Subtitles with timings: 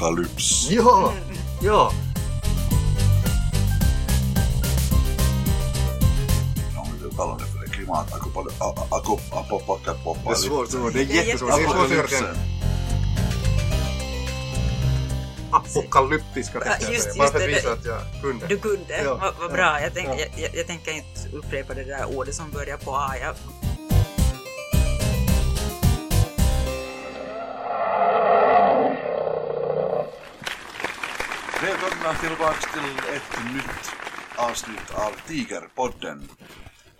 [0.00, 0.68] apokalyps.
[0.70, 1.12] Ja,
[1.62, 1.92] ja.
[6.78, 7.70] Om vi vill kalla det för det.
[7.70, 8.58] Klimatapokalyps.
[10.24, 10.92] Det är svårt, svårt.
[10.92, 11.50] det är jättesvårt.
[11.56, 12.36] Det är svårt
[15.52, 16.92] apokalyptiska Ja, rätten.
[16.92, 18.46] just- Bara för att just det, visa att jag kunde.
[18.46, 19.80] Du kunde, Ja, vad ja, bra.
[19.80, 20.14] Jag, tänk, ja.
[20.18, 23.10] jag, jag, jag tänker inte upprepa det där ordet som börjar på A.
[23.20, 23.34] Jag,
[32.06, 33.92] Välkomna tillbaks till ett nytt
[34.36, 36.28] avsnitt av Tigerpodden.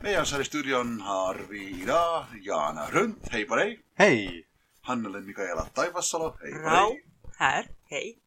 [0.01, 3.81] Med oss här i studion har vi idag Jana Runt, hej på dig.
[3.95, 4.47] Hej!
[4.83, 7.05] Hannele Mikaela Taivassalo, hej på Rau, dig.
[7.37, 8.19] här, hej.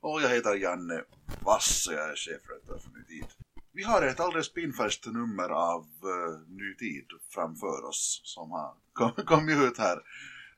[0.00, 1.02] Och jag heter Janne
[1.40, 3.26] Vass och jag är chefredaktör för Ny Tid.
[3.72, 9.24] Vi har ett alldeles pinfärskt nummer av uh, Ny Tid framför oss som har kom-
[9.26, 9.98] kommit ut här,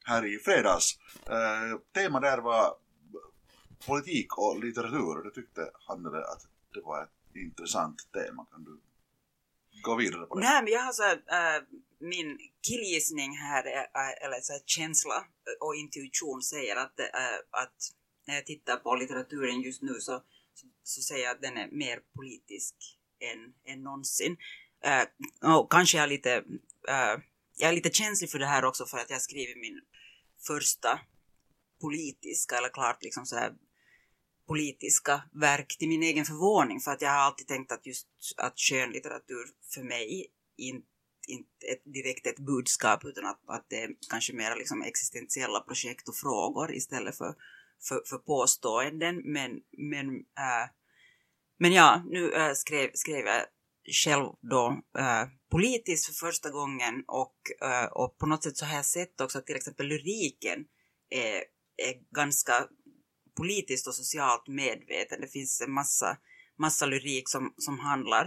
[0.05, 0.99] här i fredags.
[1.31, 2.75] Uh, tema där var
[3.87, 8.47] politik och litteratur det tyckte Hannele att det var ett intressant tema.
[8.51, 8.81] Kan du
[9.83, 10.41] gå vidare på det?
[10.41, 11.17] Nej, men jag har så här,
[11.57, 11.63] äh,
[11.99, 15.25] min killgissning här, äh, eller så här, känsla
[15.61, 17.79] och intuition säger att, äh, att
[18.27, 20.23] när jag tittar på litteraturen just nu så,
[20.55, 22.75] så, så säger jag att den är mer politisk
[23.21, 24.37] än, än någonsin.
[24.85, 26.35] Äh, och kanske jag är lite,
[26.89, 27.17] äh,
[27.57, 29.81] jag är lite känslig för det här också för att jag skriver min
[30.47, 31.01] första
[31.81, 33.53] politiska, eller klart liksom så här
[34.49, 38.59] politiska verk till min egen förvåning för att jag har alltid tänkt att just att
[38.59, 40.87] skönlitteratur för mig inte
[41.29, 46.09] inte ett, direkt ett budskap utan att, att det är kanske mer liksom existentiella projekt
[46.09, 47.35] och frågor istället för,
[47.89, 49.23] för, för påståenden.
[49.25, 50.69] Men, men, äh,
[51.59, 53.45] men ja, nu äh, skrev, skrev jag
[54.05, 58.77] själv då äh, politiskt för första gången och, äh, och på något sätt så har
[58.77, 60.65] jag sett också att till exempel lyriken
[61.11, 61.45] är,
[61.77, 62.69] är ganska
[63.39, 65.21] politiskt och socialt medveten.
[65.21, 66.17] Det finns en massa,
[66.59, 68.25] massa lyrik som, som handlar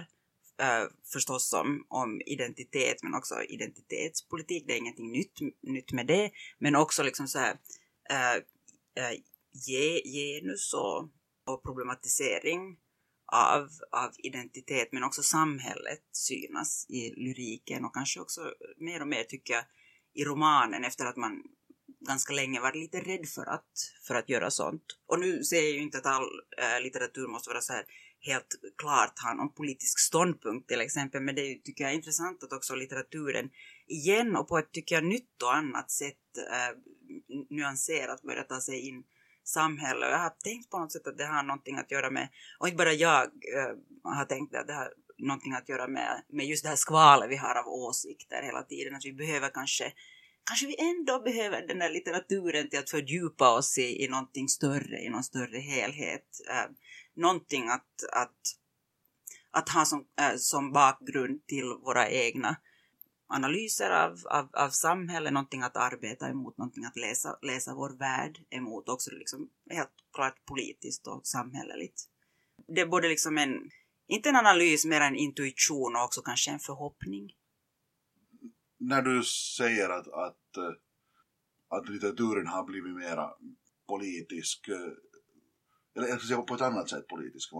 [0.62, 4.64] uh, förstås om, om identitet men också identitetspolitik.
[4.68, 6.32] Det är ingenting nytt, nytt med det.
[6.60, 7.54] Men också liksom så här
[8.12, 8.38] uh,
[9.00, 9.18] uh,
[10.14, 11.10] genus och,
[11.46, 12.78] och problematisering
[13.34, 18.42] av, av identitet men också samhället synas i lyriken och kanske också
[18.78, 19.64] mer och mer tycker jag
[20.14, 21.44] i romanen efter att man
[22.08, 23.72] ganska länge varit lite rädd för att,
[24.08, 24.84] för att göra sånt.
[25.08, 26.24] Och nu säger jag ju inte att all
[26.58, 27.86] äh, litteratur måste vara så här
[28.22, 32.54] helt klart ha någon politisk ståndpunkt till exempel, men det tycker jag är intressant att
[32.54, 33.50] också litteraturen
[33.88, 36.78] igen och på ett, tycker jag, nytt och annat sätt äh,
[37.50, 39.04] nyanserat börjar ta sig in
[39.44, 40.06] samhälle.
[40.06, 42.30] Och jag har tänkt på något sätt att det har någonting att göra med,
[42.60, 46.46] och inte bara jag äh, har tänkt att det har någonting att göra med, med
[46.46, 49.94] just det här skvalet vi har av åsikter hela tiden, att vi behöver kanske
[50.44, 55.00] kanske vi ändå behöver den där litteraturen till att fördjupa oss i, i någonting större,
[55.00, 56.28] i någon större helhet.
[56.50, 56.72] Eh,
[57.14, 58.56] någonting att, att,
[59.52, 62.56] att ha som, eh, som bakgrund till våra egna
[63.28, 68.40] analyser av, av, av samhället, någonting att arbeta emot, någonting att läsa, läsa vår värld
[68.50, 72.02] emot, också liksom helt klart politiskt och samhälleligt.
[72.68, 73.72] Det är både liksom en,
[74.08, 77.34] inte en analys, mer en intuition och också kanske en förhoppning
[78.82, 80.74] när du säger att, att, eh,
[81.68, 83.34] att litteraturen har blivit mera
[83.88, 84.94] politisk, eh,
[85.96, 87.54] eller jag ska säga på ett annat sätt politisk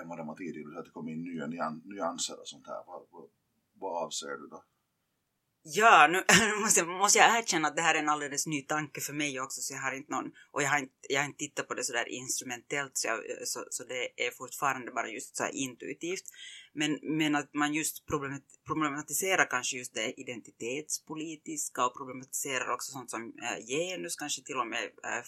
[0.00, 1.46] än vad den var tidigare, att det kom in nya
[1.84, 2.82] nyanser och sånt här.
[2.86, 3.28] Vad, vad,
[3.74, 4.64] vad avser du då?
[5.66, 6.24] Ja, nu
[6.60, 9.40] måste, jag, måste jag erkänna att det här är en alldeles ny tanke för mig
[9.40, 11.74] också, så jag har inte någon, och jag har inte, jag har inte tittat på
[11.74, 16.24] det sådär instrumentellt, så, jag, så, så det är fortfarande bara just så intuitivt.
[16.74, 18.06] Men, men att man just
[18.66, 24.66] problematiserar kanske just det identitetspolitiska och problematiserar också sånt som äh, genus, kanske till och
[24.66, 25.24] med äh,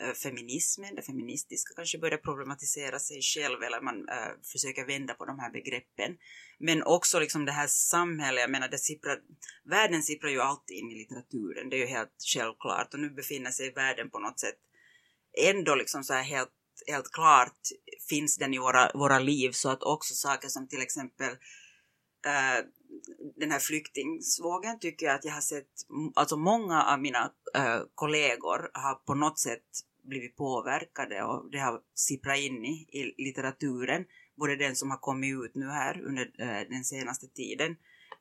[0.00, 5.24] Eh, feminismen, det feministiska kanske börjar problematisera sig själv eller man äh, försöker vända på
[5.24, 6.16] de här begreppen.
[6.58, 9.18] Men också liksom det här samhället, jag menar det sipprar,
[9.64, 13.50] världen sipprar ju alltid in i litteraturen, det är ju helt självklart och nu befinner
[13.50, 14.58] sig världen på något sätt
[15.38, 16.52] ändå liksom så här helt,
[16.86, 17.58] helt klart
[18.08, 21.30] finns den i våra, våra liv så att också saker som till exempel
[22.26, 22.64] äh,
[23.36, 25.70] den här flyktingsvågen tycker jag att jag har sett,
[26.14, 29.64] alltså många av mina äh, kollegor har på något sätt
[30.10, 34.04] blivit påverkade och det har sipprat in i, i litteraturen,
[34.36, 37.76] både den som har kommit ut nu här under eh, den senaste tiden,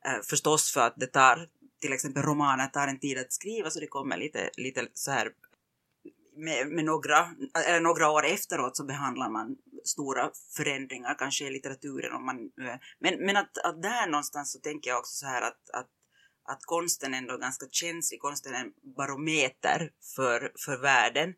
[0.06, 1.48] eh, förstås för att det tar,
[1.82, 5.32] till exempel romaner tar en tid att skriva så det kommer lite, lite så här
[6.40, 7.30] med, med några,
[7.68, 12.14] eller några år efteråt så behandlar man stora förändringar kanske i litteraturen.
[12.14, 12.52] Om man,
[13.00, 15.90] men men att, att där någonstans så tänker jag också så här att, att,
[16.44, 21.34] att konsten ändå är ganska känslig, konsten är en barometer för, för världen.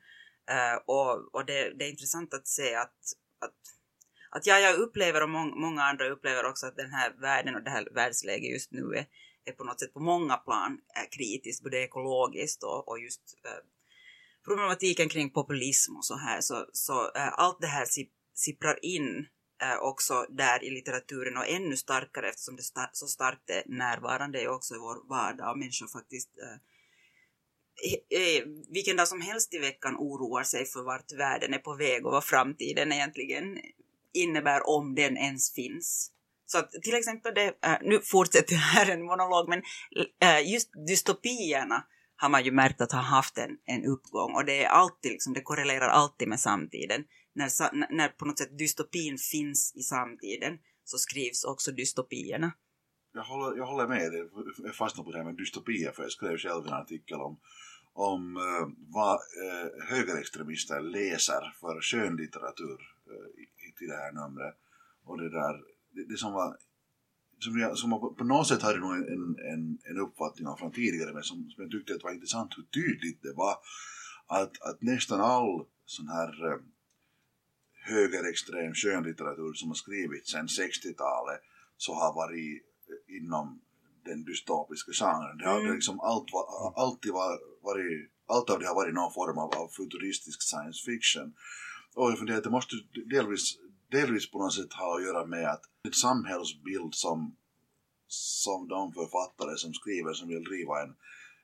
[0.52, 2.96] Uh, och och det, det, är intressant att se att,
[3.40, 3.56] att,
[4.30, 7.64] att ja, jag upplever och må, många andra upplever också att den här världen och
[7.64, 9.06] det här världsläget just nu är,
[9.46, 13.52] är på något sätt på många plan är kritiskt, både ekologiskt och, och just uh,
[14.46, 16.42] problematiken kring populism och så här.
[16.42, 17.88] Så, så uh, allt det här
[18.34, 19.28] sipprar in
[19.80, 24.76] också där i litteraturen och ännu starkare eftersom det sta så starkt är närvarande också
[24.76, 26.30] i vår vardag och människor faktiskt
[27.84, 31.76] Eh, eh, vilken dag som helst i veckan oroar sig för vart världen är på
[31.76, 33.58] väg och vad framtiden egentligen
[34.14, 36.12] innebär om den ens finns.
[36.46, 39.62] Så att till exempel det, eh, nu fortsätter jag här en monolog, men
[40.46, 41.84] just dystopierna
[42.16, 45.34] har man ju märkt att ha haft en, en uppgång och det är alltid liksom,
[45.34, 47.04] det korrelerar alltid med samtiden.
[47.34, 47.50] När,
[47.96, 52.52] när på något sätt dystopin finns i samtiden så skrivs också dystopierna.
[53.14, 56.12] Jag håller, jag håller med dig, jag fastnar på det här med dystopier för jag
[56.12, 57.40] skrev själv en artikel om
[57.94, 64.56] om eh, vad eh, högerextremister läser för skönlitteratur eh, i, i det här numret.
[65.04, 65.54] Och det där,
[65.92, 66.58] det, det som var
[67.40, 70.72] som jag, som jag på något sätt hade nog en, en, en uppfattning om från
[70.72, 73.56] tidigare men som, som jag tyckte att var intressant hur tydligt det var
[74.28, 76.60] att, att nästan all sån här eh,
[77.84, 81.42] högerextrem skönlitteratur som har skrivits sedan 60-talet
[81.78, 82.64] så har varit
[83.08, 83.62] inom
[84.06, 85.38] den dystopiska genren.
[85.38, 85.76] Det har mm.
[85.76, 86.30] liksom allt,
[86.76, 87.12] alltid
[87.62, 91.34] varit, allt av det har varit någon form av, av futuristisk science fiction.
[91.96, 92.76] Och jag funderar att det måste
[93.06, 93.58] delvis,
[93.92, 97.36] delvis på något sätt ha att göra med att en samhällsbild som,
[98.08, 100.96] som de författare som skriver som vill driva en,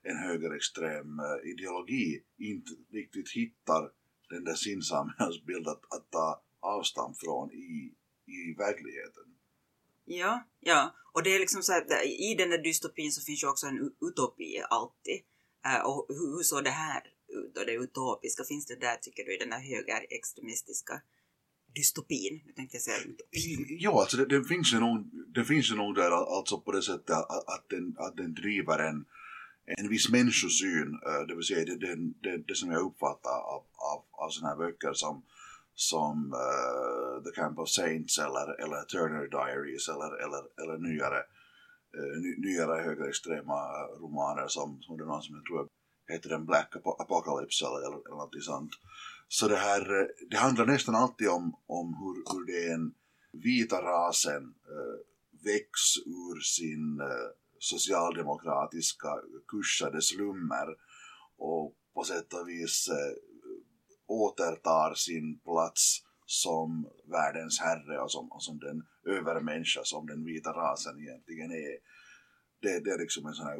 [0.04, 3.92] en högerextrem uh, ideologi inte riktigt hittar
[4.30, 7.94] den där sin samhällsbild att, att ta avstamp från i,
[8.26, 9.37] i verkligheten.
[10.08, 10.96] Ja, ja.
[11.14, 13.68] Och det är liksom så att eh, i den där dystopin så finns ju också
[13.68, 15.20] en utopi alltid.
[15.68, 18.44] Uh, och hur, hur såg det här ut då, det utopiska?
[18.44, 21.02] Finns det där tycker du i den här högerextremistiska
[21.76, 22.42] dystopin?
[22.46, 23.78] Nu tänkte jag säga utopin.
[23.80, 24.98] Ja, alltså det, det, finns ju nog,
[25.36, 28.80] det finns ju nog där alltså på det sättet att, att, den, att den driver
[28.80, 29.06] en,
[29.78, 33.64] en viss människosyn, eh, det vill säga det, det, det, det som jag uppfattar av,
[33.92, 35.24] av, av sådana här böcker som
[35.80, 41.22] som uh, The Camp of Saints eller, eller Turner Diaries eller, eller, eller nyare,
[41.98, 43.60] uh, ny, nyare högerextrema
[44.02, 45.68] romaner som, som det är någon som jag tror
[46.14, 48.72] heter den Black Apocalypse eller, eller, eller något sånt.
[49.28, 52.94] Så det här, eh, det handlar nästan alltid om, om hur, hur den
[53.44, 54.98] vita rasen uh,
[55.44, 59.10] väcks ur sin uh, socialdemokratiska
[59.48, 60.68] kursade slummer
[61.38, 62.90] och på sätt och vis
[64.08, 70.50] återtar sin plats som världens herre och som, och som den övermänniska som den vita
[70.50, 71.78] rasen egentligen är.
[72.62, 73.58] Det, det är liksom en sån här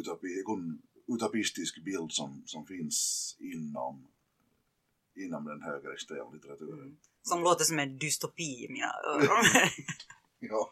[0.00, 0.44] utopi,
[1.08, 4.06] utopistisk bild som, som finns inom,
[5.16, 6.80] inom den högerextrema litteraturen.
[6.80, 6.96] Mm.
[7.22, 9.44] Som låter som en dystopi i mina öron.
[10.38, 10.70] ja.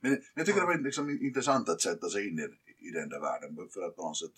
[0.00, 3.20] Men jag tycker det var liksom intressant att sätta sig in i, i den där
[3.20, 4.34] världen för att på något sätt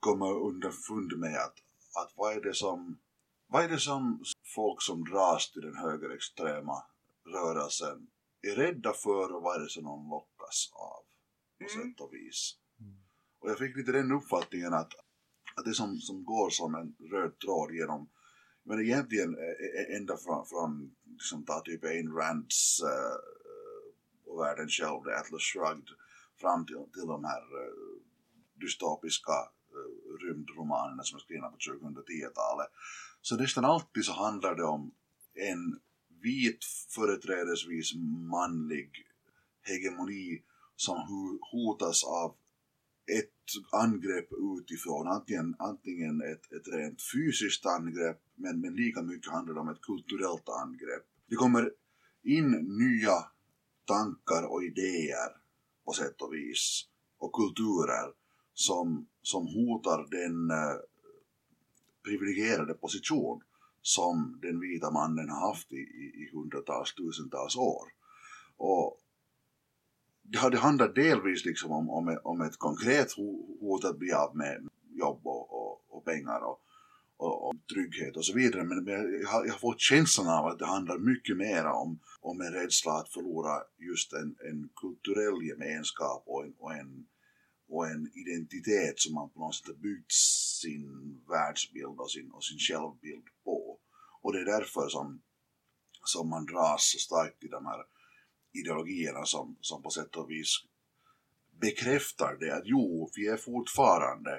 [0.00, 1.56] komma underfund med att
[2.02, 2.98] att vad är det som,
[3.46, 4.24] vad är det som
[4.54, 6.82] folk som dras till den högerextrema
[7.26, 8.06] rörelsen
[8.42, 11.02] är rädda för och vad är det som de lockas av
[11.58, 11.90] på mm.
[11.90, 12.58] sätt och vis.
[12.80, 12.96] Mm.
[13.40, 14.92] Och jag fick lite den uppfattningen att,
[15.56, 18.08] att det som, som går som en röd tråd genom
[18.68, 19.36] men egentligen
[19.96, 23.18] ända från, från liksom, ta typ Ayn Rands uh,
[24.26, 25.88] och världen själv, The Atlas Shrugged,
[26.40, 28.02] fram till, till de här uh,
[28.60, 29.32] dystopiska
[30.20, 32.68] rymdromanerna som är skrivna på 2010-talet.
[33.20, 34.90] Så nästan alltid så handlar det om
[35.34, 35.80] en
[36.22, 36.64] vit
[36.94, 37.94] företrädesvis
[38.30, 38.90] manlig
[39.62, 40.42] hegemoni
[40.76, 40.96] som
[41.52, 42.34] hotas av
[43.18, 49.54] ett angrepp utifrån, antingen, antingen ett, ett rent fysiskt angrepp men, men lika mycket handlar
[49.54, 51.06] det om ett kulturellt angrepp.
[51.26, 51.72] Det kommer
[52.22, 53.16] in nya
[53.84, 55.30] tankar och idéer
[55.84, 56.84] på sätt och vis
[57.18, 58.12] och kulturer
[58.54, 60.78] som, som hotar den eh,
[62.04, 63.42] privilegierade position
[63.82, 67.86] som den vita mannen har haft i, i, i hundratals, tusentals år.
[68.56, 68.98] Och
[70.22, 73.12] det, det handlar delvis liksom om, om, om ett konkret
[73.60, 76.60] hot att bli av med jobb och, och, och pengar och,
[77.16, 78.64] och, och, trygghet och så vidare.
[78.64, 81.98] Men, men jag, har, jag har fått känslan av att det handlar mycket mer om,
[82.20, 87.06] om en rädsla att förlora just en, en kulturell gemenskap och en, och en
[87.68, 90.12] och en identitet som man på något sätt byggt
[90.62, 93.78] sin världsbild och sin, och sin självbild på.
[94.22, 95.22] Och det är därför som,
[96.04, 97.84] som man dras så starkt till de här
[98.52, 100.64] ideologierna som, som på sätt och vis
[101.60, 104.32] bekräftar det att jo, vi är fortfarande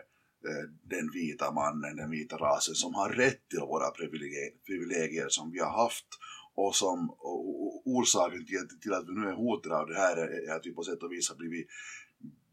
[0.48, 5.52] eh, den vita mannen, den vita rasen som har rätt till våra privilegier, privilegier som
[5.52, 6.08] vi har haft
[6.56, 10.56] och som och orsaken till, till att vi nu är hotade av det här är
[10.56, 11.68] att vi på sätt och vis har blivit,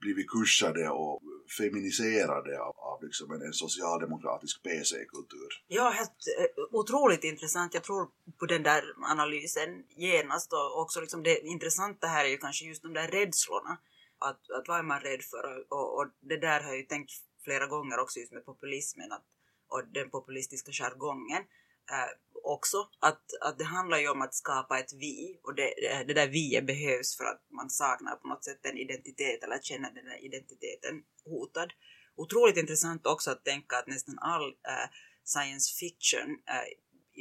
[0.01, 1.23] blivit kursade och
[1.59, 5.51] feminiserade av, av liksom en, en socialdemokratisk PC-kultur.
[5.69, 7.75] Ja, helt eh, otroligt intressant.
[7.75, 12.39] Jag tror på den där analysen genast och också liksom det intressanta här är ju
[12.39, 13.79] kanske just de där rädslorna.
[14.19, 15.67] Att, att vad är man rädd för?
[15.69, 17.13] Och, och det där har jag ju tänkt
[17.45, 19.25] flera gånger också just med populismen att,
[19.69, 21.43] och den populistiska jargongen.
[21.91, 22.11] Eh,
[22.47, 22.89] också.
[23.01, 26.29] Att, att det handlar ju om att skapa ett vi och det, eh, det där
[26.29, 30.25] vi behövs för att man saknar på något sätt en identitet eller känner den där
[30.25, 31.73] identiteten hotad.
[32.17, 34.89] Otroligt intressant också att tänka att nästan all eh,
[35.25, 36.69] science fiction eh,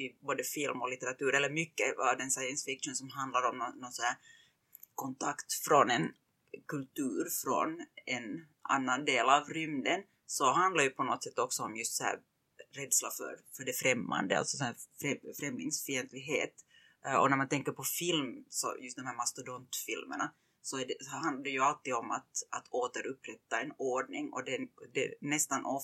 [0.01, 3.79] i både film och litteratur, eller mycket av den science fiction som handlar om någon,
[3.79, 4.03] någon så
[4.95, 6.13] kontakt från en
[6.67, 11.75] kultur från en annan del av rymden, så handlar ju på något sätt också om
[11.75, 12.19] just så här
[12.77, 14.75] rädsla för, för det främmande, alltså så här
[15.39, 16.53] främlingsfientlighet.
[17.05, 21.09] Eh, och när man tänker på film, så just de här mastodontfilmerna, så, det, så
[21.09, 24.57] handlar det ju alltid om att, att återupprätta en ordning och det,
[24.93, 25.83] det nästan of,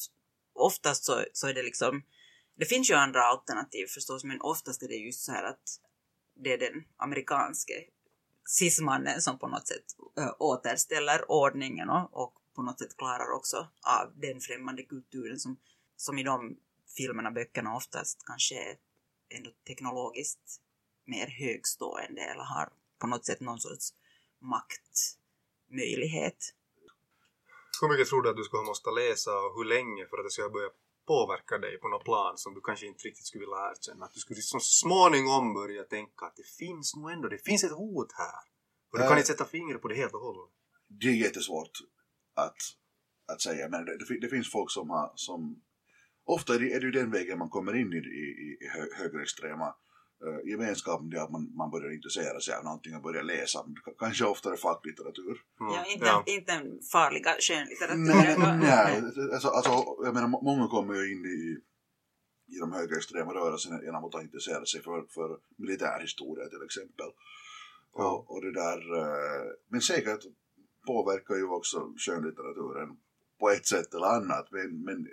[0.54, 2.04] oftast så, så är det liksom,
[2.56, 5.64] det finns ju andra alternativ förstås, men oftast är det just så här att
[6.36, 7.74] det är den amerikanske
[8.46, 9.86] cismannen som på något sätt
[10.18, 15.58] äh, återställer ordningen och, och på något sätt klarar också av den främmande kulturen som,
[15.96, 16.58] som i de
[16.98, 18.78] filmerna, böckerna oftast kanske är
[19.38, 20.62] ändå teknologiskt
[21.06, 22.70] mer högstående eller har
[23.00, 23.94] på något sätt någon sorts
[24.40, 26.54] maktmöjlighet.
[27.82, 30.32] Hur mycket tror du att du skulle måste läsa och hur länge för att det
[30.32, 30.70] ska börja
[31.08, 34.06] påverka dig på något plan som du kanske inte riktigt skulle vilja erkänna?
[34.06, 37.72] Att du skulle liksom småningom börja tänka att det finns nog ändå, det finns ett
[37.72, 38.42] hot här.
[38.92, 40.52] Och du kan inte sätta fingret på det helt och hållet.
[40.88, 41.72] Det är jättesvårt
[42.34, 42.58] att,
[43.34, 45.62] att säga, men det, det, det finns folk som har, som
[46.26, 49.76] ofta är det, är det den vägen man kommer in i, i, i hö, högerextrema
[50.26, 53.66] uh, gemenskapen, det att man, man börjar intressera sig av någonting och börjar läsa,
[54.00, 55.42] kanske oftare facklitteratur.
[55.62, 55.74] Mm.
[55.74, 56.24] Ja, inte, ja.
[56.26, 58.60] inte den farliga skönlitteraturen.
[58.60, 59.72] Nej, nej alltså, alltså,
[60.04, 61.58] jag menar, många kommer ju in i,
[62.56, 67.10] i de högerextrema rörelserna genom att ha intresserat sig för, för militärhistoria till exempel.
[67.94, 68.12] Ja.
[68.12, 70.24] Och, och det där, uh, men säkert
[70.88, 72.98] påverkar ju också skönlitteraturen
[73.40, 75.08] på ett sätt eller annat, men, men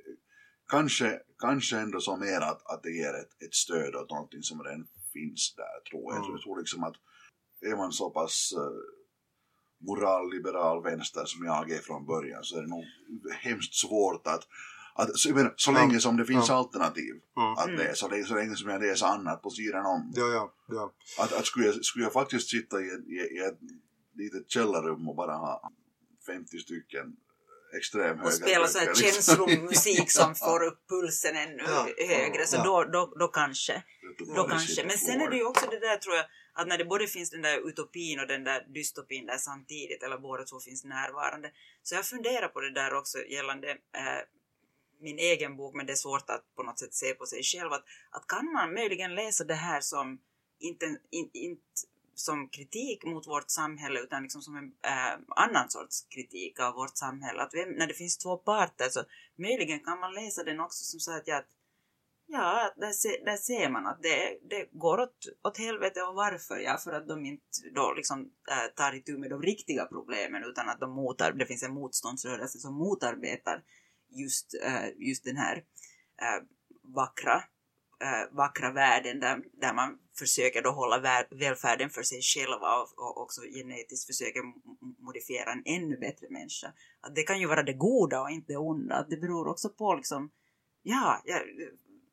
[0.69, 4.63] kanske, kanske ändå så mer att, att det ger ett, ett stöd åt någonting som
[4.63, 6.17] redan finns där tror jag.
[6.17, 6.31] Mm.
[6.31, 6.95] Jag tror liksom att
[7.61, 12.69] är man så pass uh, moralliberal vänster som jag är från början så är det
[12.69, 12.85] nog
[13.41, 14.49] hemskt svårt att
[14.95, 16.55] att, så, menar, så länge som det finns ja.
[16.55, 17.53] alternativ mm.
[17.53, 20.13] att läsa, så länge, så länge som jag läser annat på sidan om.
[20.17, 20.95] Ja, ja, ja.
[21.19, 23.59] Att, att skulle, jag, skulle jag faktiskt sitta i, i, i ett
[24.15, 25.73] litet källarrum och bara ha
[26.27, 27.17] 50 stycken
[27.77, 32.47] extrem Och spela så här känslomusik som får upp pulsen ännu ja, högre.
[32.47, 32.65] Så ja.
[32.65, 33.83] då, då, då kanske.
[34.37, 34.85] Då kanske.
[34.85, 37.31] Men sen är det ju också det där tror jag att när det både finns
[37.31, 41.51] den där utopin och den där dystopin där samtidigt, eller båda två finns närvarande.
[41.83, 44.23] Så jag funderar på det där också gällande eh,
[45.01, 47.73] min egen bok, men det är svårt att på något sätt se på sig själv.
[47.73, 50.21] Att, att kan man möjligen läsa det här som
[50.59, 51.63] inte, in, inte
[52.19, 56.97] som kritik mot vårt samhälle utan liksom som en äh, annan sorts kritik av vårt
[56.97, 57.43] samhälle.
[57.43, 59.01] Att vem, när det finns två parter så
[59.37, 61.49] möjligen kan man läsa den också som så att, ja, att
[62.27, 66.59] ja, där, se, där ser man att det, det går åt, åt helvete och varför?
[66.59, 67.45] Ja, för att de inte
[67.75, 71.63] då liksom äh, tar itu med de riktiga problemen utan att de motar, det finns
[71.63, 73.63] en motståndsrörelse som motarbetar
[74.09, 75.57] just, äh, just den här
[76.23, 76.45] äh,
[76.83, 77.43] vackra
[78.03, 83.23] äh, vackra världen där, där man försöker då hålla välfärden för sig själva och, och
[83.23, 84.43] också genetiskt försöker
[85.05, 86.73] modifiera en ännu bättre människa.
[87.01, 88.95] Att det kan ju vara det goda och inte det onda.
[88.95, 90.31] Att det beror också på liksom,
[90.83, 91.41] ja, ja,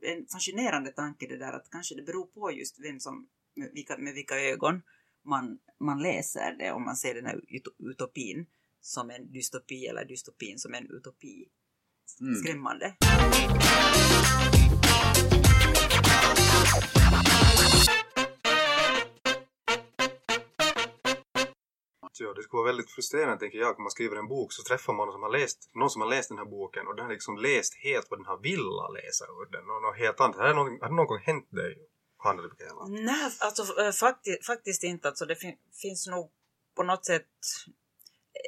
[0.02, 3.98] en fascinerande tanke det där att kanske det beror på just vem som, med vilka,
[3.98, 4.82] med vilka ögon
[5.26, 7.42] man, man läser det, om man ser den här
[7.80, 8.46] utopin
[8.82, 11.48] som en dystopi eller dystopin som en utopi.
[12.22, 12.36] Mm.
[22.20, 24.94] Ja, det skulle vara väldigt frustrerande tänker jag om man skriver en bok så träffar
[24.94, 27.12] man någon som har läst, någon som har läst den här boken och den har
[27.12, 30.36] liksom läst helt vad den har velat läsa ur den och något helt annat.
[30.36, 31.74] Har det någon, har det någon gång hänt dig?
[32.88, 35.08] Nej, alltså eh, faktiskt, faktiskt inte.
[35.08, 36.32] Alltså, det fin finns nog
[36.76, 37.32] på något sätt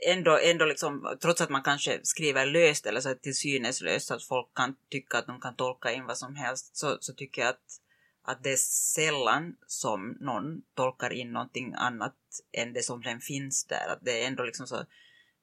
[0.06, 4.14] ändå, ändå liksom, trots att man kanske skriver löst eller så till synes löst så
[4.14, 7.42] att folk kan tycka att de kan tolka in vad som helst så, så tycker
[7.42, 7.82] jag att
[8.28, 8.58] att det är
[8.96, 12.16] sällan som någon tolkar in någonting annat
[12.52, 13.88] än det som redan finns där.
[13.90, 14.76] Att det är ändå liksom så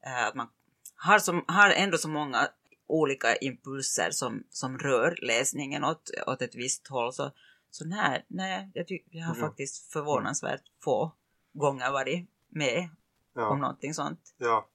[0.06, 0.48] äh, att man
[0.96, 2.48] har, som, har ändå så många
[2.86, 7.12] olika impulser som, som rör läsningen åt, åt ett visst håll.
[7.12, 7.32] Så,
[7.70, 9.40] så nej, nej jag, jag har Ja.
[9.40, 11.12] faktiskt förvånansvärt få
[11.52, 12.88] gånger varit med
[13.36, 14.20] om Ja, någonting sånt.
[14.38, 14.68] ja.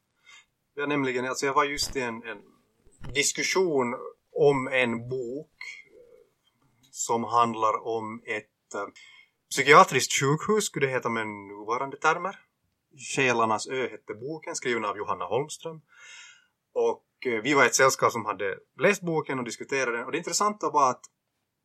[0.76, 2.38] ja nämligen, alltså jag var just i en, en
[3.14, 3.96] diskussion
[4.32, 5.52] om en bok
[5.86, 6.28] eh,
[6.92, 8.88] som handlar om ett eh,
[9.50, 12.40] psykiatriskt sjukhus, skulle det heta med nuvarande termer.
[13.16, 15.82] Själarnas ö hette boken, skriven av Johanna Holmström.
[16.74, 20.06] Och eh, vi var ett sällskap som hade läst boken och diskuterat den.
[20.06, 21.02] Och det intressanta var att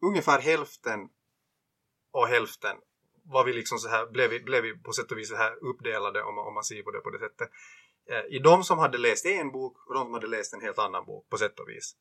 [0.07, 1.01] ungefär hälften
[2.13, 2.77] och hälften
[3.25, 5.65] var vi liksom så här, blev vi, blev vi på sätt och vis så här
[5.65, 7.51] uppdelade om, man- om man ser på det på det sättet.
[8.11, 10.79] Eh, I de som hade läst en bok och de som hade läst en helt
[10.79, 11.97] annan bok på sätt och vis.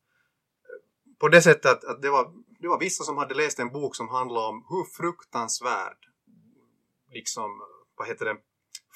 [0.62, 3.72] Eh, på det sättet att, att det, var, det var vissa som hade läst en
[3.72, 5.98] bok som handlade om hur fruktansvärd,
[7.12, 7.50] liksom,
[7.96, 8.36] vad heter det,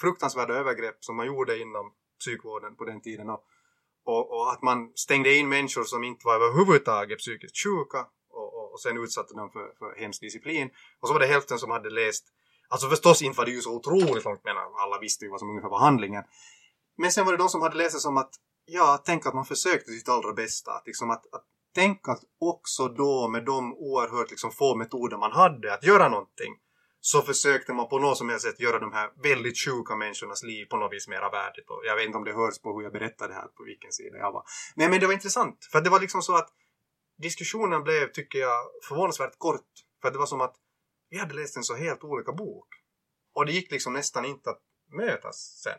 [0.01, 3.31] fruktansvärda övergrepp som man gjorde inom psykvården på den tiden.
[3.31, 3.45] Och,
[4.05, 8.07] och, och att man stängde in människor som inte var överhuvudtaget psykiskt sjuka
[8.79, 10.71] och, sen utsatte dem för, för hemsk disciplin.
[11.01, 12.25] Och så var det hälften som hade läst,
[12.69, 15.51] alltså förstås inte var det ju så otroligt långt, men alla visste ju vad som
[15.51, 16.25] ungefär var handlingen.
[16.97, 18.31] Men sen var det de som hade läst det som att,
[18.65, 20.71] ja, tänk att man försökte sitt allra bästa.
[20.73, 21.45] Att, liksom att, att
[21.75, 26.55] tänk att också då med de oerhört liksom, få metoder man hade att göra någonting
[27.01, 30.65] så försökte man på något som helst sätt göra de här väldigt sjuka människornas liv
[30.67, 31.71] på något vis mera värdigt.
[31.71, 33.93] Och jag vet inte om det hörs på hur jag berättar det här, på vilken
[33.93, 34.43] sida jag var.
[34.77, 35.69] Nej, men det var intressant.
[35.73, 36.49] För det var liksom så att
[37.19, 39.69] diskussionen blev, tycker jag, förvånansvärt kort.
[40.03, 40.57] För det var som att
[41.11, 42.69] vi hade läst en så helt olika bok.
[43.33, 45.79] Och det gick liksom nästan inte att mötas sen.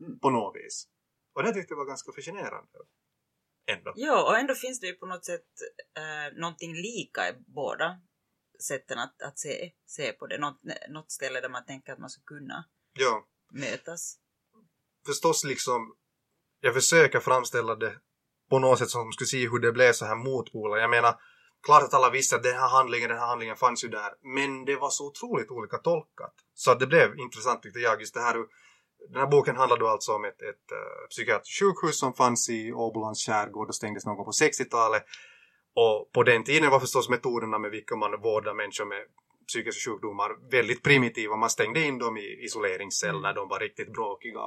[0.00, 0.18] Mm.
[0.18, 0.88] På något vis.
[1.32, 2.78] Och det tyckte jag var ganska fascinerande.
[3.66, 3.92] Ändå.
[3.96, 5.46] Ja, och ändå finns det ju på något sätt
[5.96, 8.00] eh, någonting lika i båda
[8.62, 10.38] sätten att, att se, se på det.
[10.38, 13.26] Något, något ställe där man tänker att man ska kunna Ja.
[13.52, 14.18] mötas.
[15.06, 15.96] förstås liksom,
[16.60, 18.00] jag försöker framställa det
[18.50, 20.76] på något sätt som man skulle se hur det blev så här motpoler.
[20.76, 21.14] Jag menar,
[21.62, 24.64] klart att alla visste att den här handlingen, den här handlingen fanns ju där, men
[24.64, 26.34] det var så otroligt olika tolkat.
[26.54, 28.36] Så att det blev intressant tyckte jag, just det här
[29.08, 33.26] den här boken handlade alltså om ett, ett uh, psykiatriskt sjukhus som fanns i Åbolands
[33.26, 35.04] skärgård och stängdes någon gång på 60-talet.
[35.74, 39.02] Och på den tiden var förstås metoderna med vilka man vårdar människor med
[39.46, 41.36] psykiska sjukdomar väldigt primitiva.
[41.36, 44.40] Man stängde in dem i isoleringscell när de var riktigt bråkiga.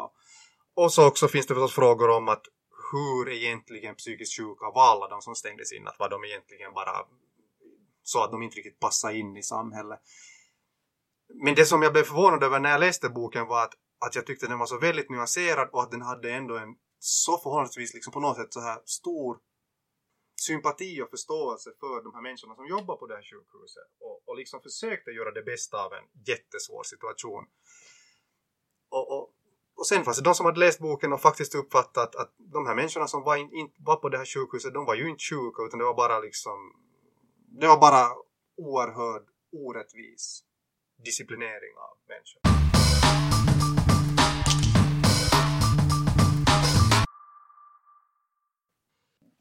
[0.75, 2.43] Och så också finns det förstås frågor om att
[2.91, 5.87] hur egentligen psykiskt sjuka var alla de som stängdes in?
[5.87, 7.05] Att var de egentligen bara
[8.03, 9.99] så att de inte riktigt passade in i samhället?
[11.33, 13.73] Men det som jag blev förvånad över när jag läste boken var att,
[14.05, 17.37] att jag tyckte den var så väldigt nyanserad och att den hade ändå en så
[17.37, 19.39] förhållandevis liksom på något sätt så här stor
[20.41, 24.37] sympati och förståelse för de här människorna som jobbar på det här sjukhuset och, och
[24.37, 27.45] liksom försökte göra det bästa av en jättesvår situation.
[28.89, 29.33] Och, och,
[29.81, 32.75] och sen fanns det de som hade läst boken och faktiskt uppfattat att de här
[32.75, 35.63] människorna som var, in, in, var på det här sjukhuset, de var ju inte sjuka
[35.63, 36.57] utan det var bara liksom
[37.59, 38.03] det var bara
[38.57, 40.43] oerhörd orättvis
[41.05, 42.41] disciplinering av människor.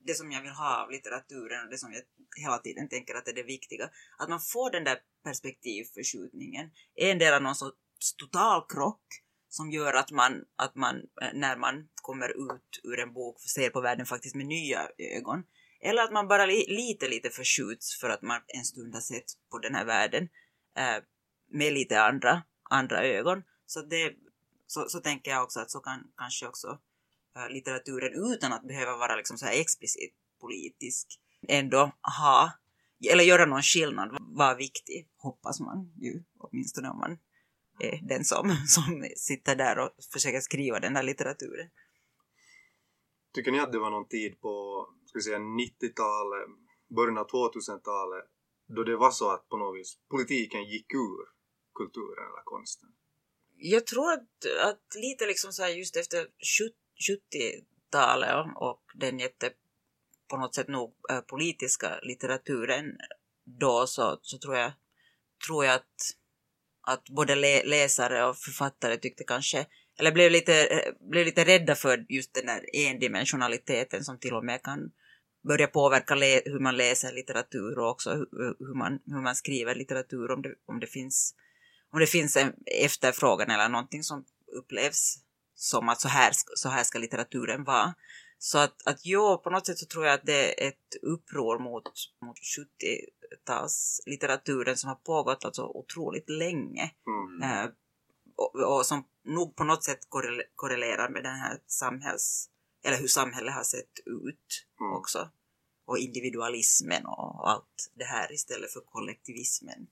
[0.07, 2.03] det som jag vill ha av litteraturen och det som jag
[2.43, 6.71] hela tiden tänker att är det viktiga, att man får den där perspektivförskjutningen.
[6.95, 9.07] En del av någon sorts total krock
[9.51, 13.71] som gör att man, att man eh, när man kommer ut ur en bok ser
[13.71, 15.43] på världen faktiskt med nya ögon.
[15.81, 19.25] Eller att man bara li, lite, lite förskjuts för att man en stund har sett
[19.51, 20.29] på den här världen
[20.77, 21.03] eh,
[21.49, 23.43] med lite andra, andra ögon.
[23.67, 24.13] Så, det,
[24.67, 26.79] så, så tänker jag också att så kan kanske också
[27.37, 32.53] eh, litteraturen utan att behöva vara liksom så här explicit politisk ändå ha
[33.11, 37.19] eller göra någon skillnad vara viktig, hoppas man ju, åtminstone om man
[37.81, 41.69] är den som, som sitter där och försöker skriva den där litteraturen.
[43.35, 46.47] Tycker ni att det var någon tid på ska vi säga 90-talet,
[46.97, 48.25] början av 2000-talet
[48.77, 51.21] då det var så att på något vis politiken gick ur
[51.75, 52.89] kulturen eller konsten?
[53.57, 54.31] Jag tror att,
[54.65, 56.27] att lite liksom så här just efter
[57.09, 59.53] 70-talet och, och den jätte
[60.29, 62.97] på något sätt nog äh, politiska litteraturen
[63.45, 64.73] då så, så tror jag,
[65.47, 65.97] tror jag att,
[66.83, 69.67] att både lä läsare och författare tyckte kanske,
[69.99, 74.63] eller blev lite, blev lite rädda för just den där endimensionaliteten som till och med
[74.63, 74.91] kan
[75.49, 76.15] börja påverka
[76.45, 80.55] hur man läser litteratur och också hur, hur, man, hur man skriver litteratur om det,
[80.67, 81.35] om det finns
[81.93, 85.19] om det finns en efterfrågan eller någonting som upplevs
[85.55, 87.95] som att så här, så här ska litteraturen vara.
[88.43, 91.59] Så att, att jo, på något sätt så tror jag att det är ett uppror
[91.59, 91.85] mot,
[92.23, 92.37] mot
[93.47, 96.91] 70-talslitteraturen som har pågått alltså otroligt länge.
[97.07, 97.43] Mm.
[97.43, 97.71] Eh,
[98.37, 99.99] och, och, som nog på något sätt
[100.57, 102.51] korrelerar med den här samhälls,
[102.85, 104.93] eller hur samhället har sett ut Mm.
[104.93, 105.31] också.
[105.85, 109.87] Och individualismen och allt det här istället för kollektivismen.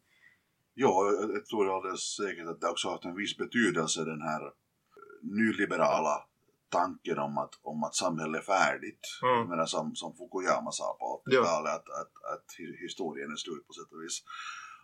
[0.75, 4.53] Ja, jag, tror alldeles säkert att det också har haft en viss betydelse den här
[5.23, 6.28] nyliberala
[6.69, 9.01] tanken om att, om att samhället är färdigt.
[9.23, 9.35] Mm.
[9.39, 11.41] Jag menar, som, som Fukuyama sa på Ja.
[11.41, 14.23] 80-talet, att, att, att hi- historien är slut på sätt och vis.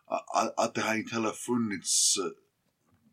[0.06, 2.32] Att, att det har inte heller funnits, eh,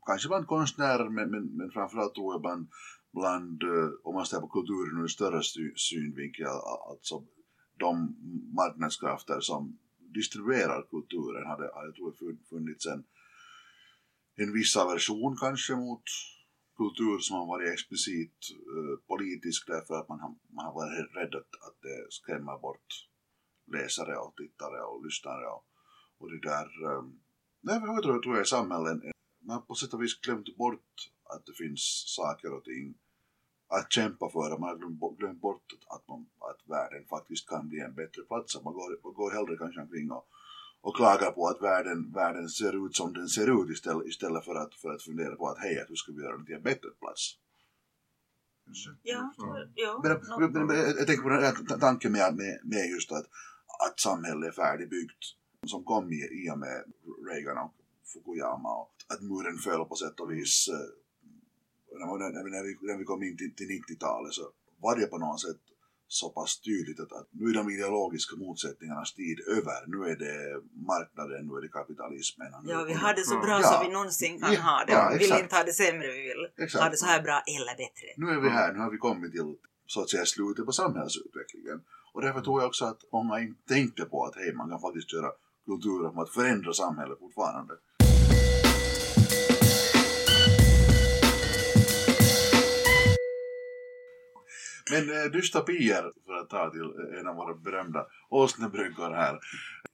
[0.06, 2.68] kanske bland konstnärer, men, men, men framförallt tror jag bland,
[3.14, 6.48] bland eh, om man ser på kulturen ur större sy- synvinkel,
[6.90, 7.24] alltså
[7.80, 7.94] de
[8.56, 9.78] marknadskrafter som
[10.14, 13.04] distribuerar kulturen hade, hade tror jag fun- funnits en,
[14.36, 16.04] en viss aversion kanske mot
[16.82, 18.38] kultur som har varit explicit
[18.74, 22.90] eh, politisk därför att man har, man har varit rädd att, att det skrämmer bort
[23.76, 25.64] läsare och tittare och lyssnare och,
[26.20, 26.68] och det där.
[26.88, 27.04] Eh,
[27.62, 28.98] därför jag tror, tror jag i samhällen,
[29.46, 30.94] man har på sätt och vis glömt bort
[31.34, 31.84] att det finns
[32.18, 32.86] saker och ting
[33.68, 34.58] att kämpa för.
[34.60, 34.78] Man har
[35.18, 38.64] glömt, bort att, att, man, att världen faktiskt kan bli en bättre plats.
[38.64, 40.28] Man går, man går hellre kanske omkring och,
[40.82, 44.56] och klagar på att världen, världen ser ut som den ser ut istället, istället för,
[44.56, 46.64] att, för att fundera på att hej, att hur ska vi göra den till en
[46.64, 47.38] bättre plats?
[49.04, 49.72] Ja, Mm.
[49.76, 50.02] ja.
[50.04, 53.26] Men, men, men, jag tänker på den här tanken med, med, med just att,
[53.88, 55.24] att samhället är färdigbyggt
[55.68, 56.84] som kom i, i och med
[57.30, 57.74] Reagan och
[58.14, 62.98] Fukuyama och att muren föll på sätt och vis eh, när, när, när, vi, när
[62.98, 65.62] vi kom in till, till 90-talet så var det på något sätt
[66.20, 69.80] så pass tydligt att, att nu är de ideologiska motsättningarnas tid över.
[69.94, 70.36] Nu är det
[70.94, 72.48] marknaden, nu är det kapitalismen.
[72.74, 73.68] Ja, vi har det så bra Ja.
[73.70, 74.92] så vi någonsin kan Ja, ha det.
[74.94, 76.84] ja, vi vill inte ha det sämre, vi vill Exakt.
[76.84, 78.08] ha det så här bra eller bättre.
[78.18, 79.56] nu är vi här, nu har vi kommit till
[79.94, 81.80] så att säga slutet på samhällsutvecklingen.
[82.14, 85.14] Och därför tror jag också att många inte tänkte på att hej, man kan faktiskt
[85.14, 85.32] göra
[85.66, 87.74] kultur om att förändra samhället fortfarande.
[94.92, 99.40] Men eh, dystopier, för att ta till eh, en av våra berömda åsnebryggor här.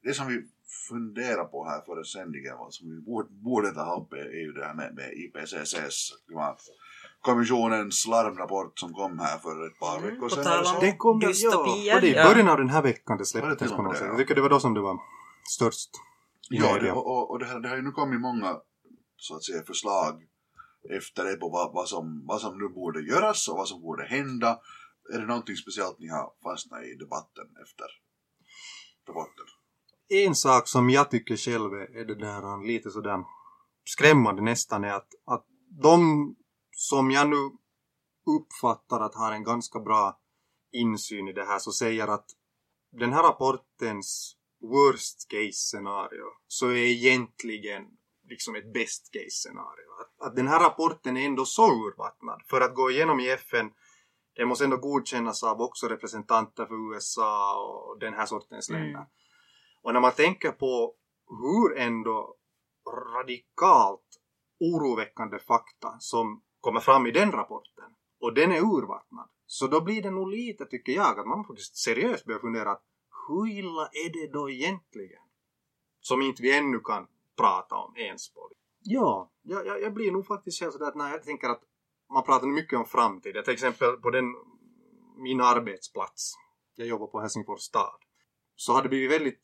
[0.04, 0.42] Det som vi
[0.90, 4.52] funderar på här före sändningen, vad som vi borde, borde ta upp, är är ju
[4.52, 10.30] det här med, med IPCCs klimatkommissionens larmrapport som kom här för ett par Mm, veckor
[10.30, 10.60] sedan.
[10.60, 10.80] om så.
[10.80, 12.30] Den kom ja, Dystopier, var det i ja.
[12.30, 14.06] början av den här veckan det det släpptes på något det, sätt.
[14.08, 14.12] ja.
[14.12, 15.00] Jag tycker det var då som det var
[15.50, 15.90] störst.
[16.50, 18.58] Ja, det, och, och det, här, det har ju nu kommit många
[19.18, 20.24] så att säga, förslag
[20.90, 24.06] efter det på vad, vad, som, vad som nu borde göras och vad som borde
[24.06, 24.60] hända.
[25.14, 27.86] Är det någonting speciellt ni har fastnat i debatten efter
[29.08, 29.46] rapporten?
[30.10, 33.24] En sak som jag tycker själv är det där lite sådär
[33.86, 35.46] skrämmande nästan är att, att
[35.82, 36.36] de
[36.72, 37.52] som jag nu
[38.26, 40.20] uppfattar att har en ganska bra
[40.72, 42.26] insyn i det här så säger att
[42.92, 47.84] den här rapportens worst case scenario så är egentligen
[48.28, 49.88] liksom ett best case scenario.
[50.02, 53.72] Att, att den här rapporten är ändå så urvattnad för att gå igenom i FN
[54.38, 58.82] det måste ändå godkännas av också representanter för USA och den här sortens Mm.
[58.82, 59.06] länder.
[59.82, 60.94] Och när man tänker på
[61.42, 62.36] hur ändå
[63.16, 64.22] radikalt
[64.60, 69.30] oroväckande fakta som kommer fram i den rapporten och den är urvattnad.
[69.46, 72.84] Så då blir det nog lite, tycker jag, att man faktiskt seriöst börjar fundera att
[73.28, 75.24] hur illa är det då egentligen?
[76.00, 78.50] Som inte vi ännu kan prata om ens på.
[78.84, 81.62] Ja, jag, jag, jag blir nog faktiskt själv sådär att när jag tänker att
[82.14, 83.44] man pratar mycket om framtiden.
[83.44, 84.26] Till exempel på den,
[85.18, 86.34] min arbetsplats.
[86.76, 88.00] Jag jobbar på Helsingfors stad.
[88.56, 89.42] Så har det blivit väldigt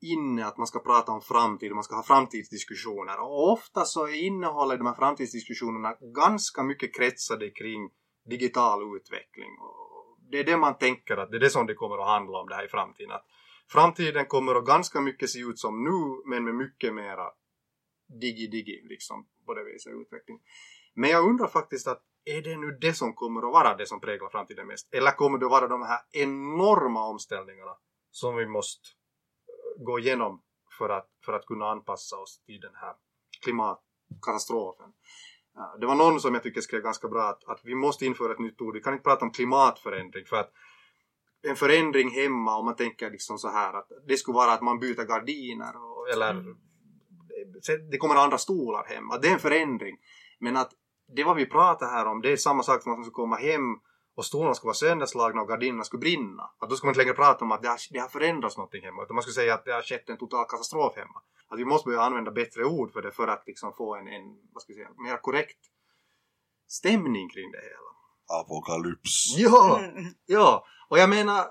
[0.00, 3.20] inne att man ska prata om framtid man ska ha framtidsdiskussioner.
[3.20, 7.90] Och ofta så innehåller de här framtidsdiskussionerna ganska mycket kretsade kring
[8.30, 9.58] digital utveckling.
[9.60, 12.38] Och det är det man tänker att det är det som det kommer att handla
[12.38, 13.12] om det här i framtiden.
[13.12, 13.26] Att
[13.72, 17.30] framtiden kommer att ganska mycket se ut som nu men med mycket mera
[18.08, 20.40] digi-digi liksom på det viset utveckling.
[20.94, 24.00] Men jag undrar faktiskt att är det nu det som kommer att vara det som
[24.00, 24.94] präglar framtiden mest?
[24.94, 27.76] Eller kommer det att vara de här enorma omställningarna
[28.10, 28.88] som vi måste
[29.48, 30.42] eh, gå igenom
[30.78, 32.94] för att, för att kunna anpassa oss till den här
[33.42, 34.92] klimatkatastrofen?
[35.80, 38.38] Det var någon som jag tycker skrev ganska bra att, att vi måste införa ett
[38.38, 38.74] nytt ord.
[38.74, 40.52] Vi kan inte prata om klimatförändring för att
[41.48, 44.78] en förändring hemma om man tänker liksom så här att det skulle vara att man
[44.78, 46.56] byter gardiner och, eller Mm.
[47.90, 49.10] det kommer andra stolar hem.
[49.10, 49.96] Att det är en förändring.
[50.38, 50.70] Men att
[51.16, 53.36] det vad vi pratar här om det är samma sak som att man ska komma
[53.36, 53.76] hem
[54.16, 56.50] och stolarna ska vara sönderslagna och gardinerna ska brinna.
[56.58, 58.82] Att då ska man inte längre prata om att det har, det har förändrats någonting
[58.84, 61.22] hemma utan man ska säga att det har skett en total katastrof hemma.
[61.48, 64.22] Att vi måste börja använda bättre ord för det för att liksom få en, en
[64.52, 65.58] vad ska jag säga, mer korrekt
[66.68, 67.87] stämning kring det hela.
[68.28, 69.34] Apokalyps.
[69.38, 69.78] Ja!
[69.78, 70.04] Mm.
[70.26, 71.44] Ja, och jag menar,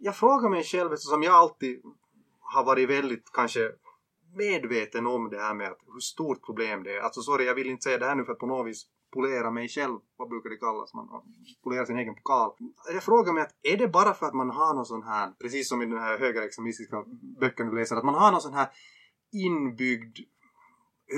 [0.00, 1.82] jag frågar mig själv eftersom jag alltid
[2.40, 3.72] har varit väldigt kanske
[4.34, 7.00] medveten om det här med att hur stort problem det är.
[7.00, 9.50] Alltså sorry, jag vill inte säga det här nu för att på något vis polera
[9.50, 11.08] mig själv, vad brukar det kallas, man
[11.64, 12.50] polerar sin egen pokal.
[12.92, 15.68] Jag frågar mig att är det bara för att man har någon sån här, precis
[15.68, 17.04] som i den här högerextremistiska
[17.40, 18.68] böckerna du läser, att man har någon sån här
[19.32, 20.18] inbyggd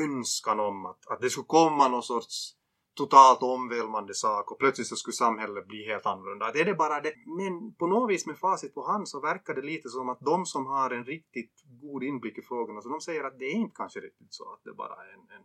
[0.05, 2.58] önskan om att, att det skulle komma någon sorts
[2.99, 6.53] totalt omvälvande sak och plötsligt så skulle samhället bli helt annorlunda.
[6.53, 7.13] Det är det bara det?
[7.39, 10.47] Men på något vis med facit på hand så verkar det lite som att de
[10.47, 13.77] som har en riktigt god inblick i frågorna så de säger att det är inte
[13.77, 15.45] kanske riktigt så att det bara är en, en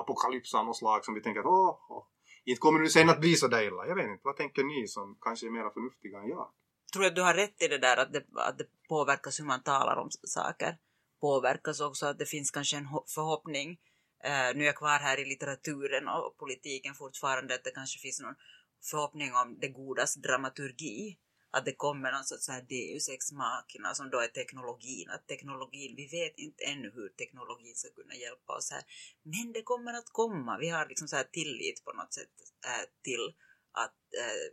[0.00, 2.04] apokalyps av något slag som vi tänker att åh, åh,
[2.44, 3.86] inte kommer det sen att bli så där illa.
[3.86, 6.48] Jag vet inte, vad tänker ni som kanske är mer förnuftiga än jag?
[6.92, 9.62] Tror att du har rätt i det där att det, att det påverkas hur man
[9.62, 10.78] talar om saker?
[11.20, 13.78] Påverkas också att det finns kanske en förhoppning
[14.26, 18.20] Uh, nu är jag kvar här i litteraturen och politiken fortfarande, att det kanske finns
[18.20, 18.34] någon
[18.90, 21.18] förhoppning om det godas dramaturgi.
[21.50, 25.10] Att det kommer någon sorts här deus ex machina som då är teknologin.
[25.10, 28.82] Att teknologin, vi vet inte ännu hur teknologin ska kunna hjälpa oss här.
[29.22, 30.58] Men det kommer att komma.
[30.58, 32.34] Vi har liksom så här tillit på något sätt
[32.66, 33.34] äh, till
[33.72, 34.46] att, äh,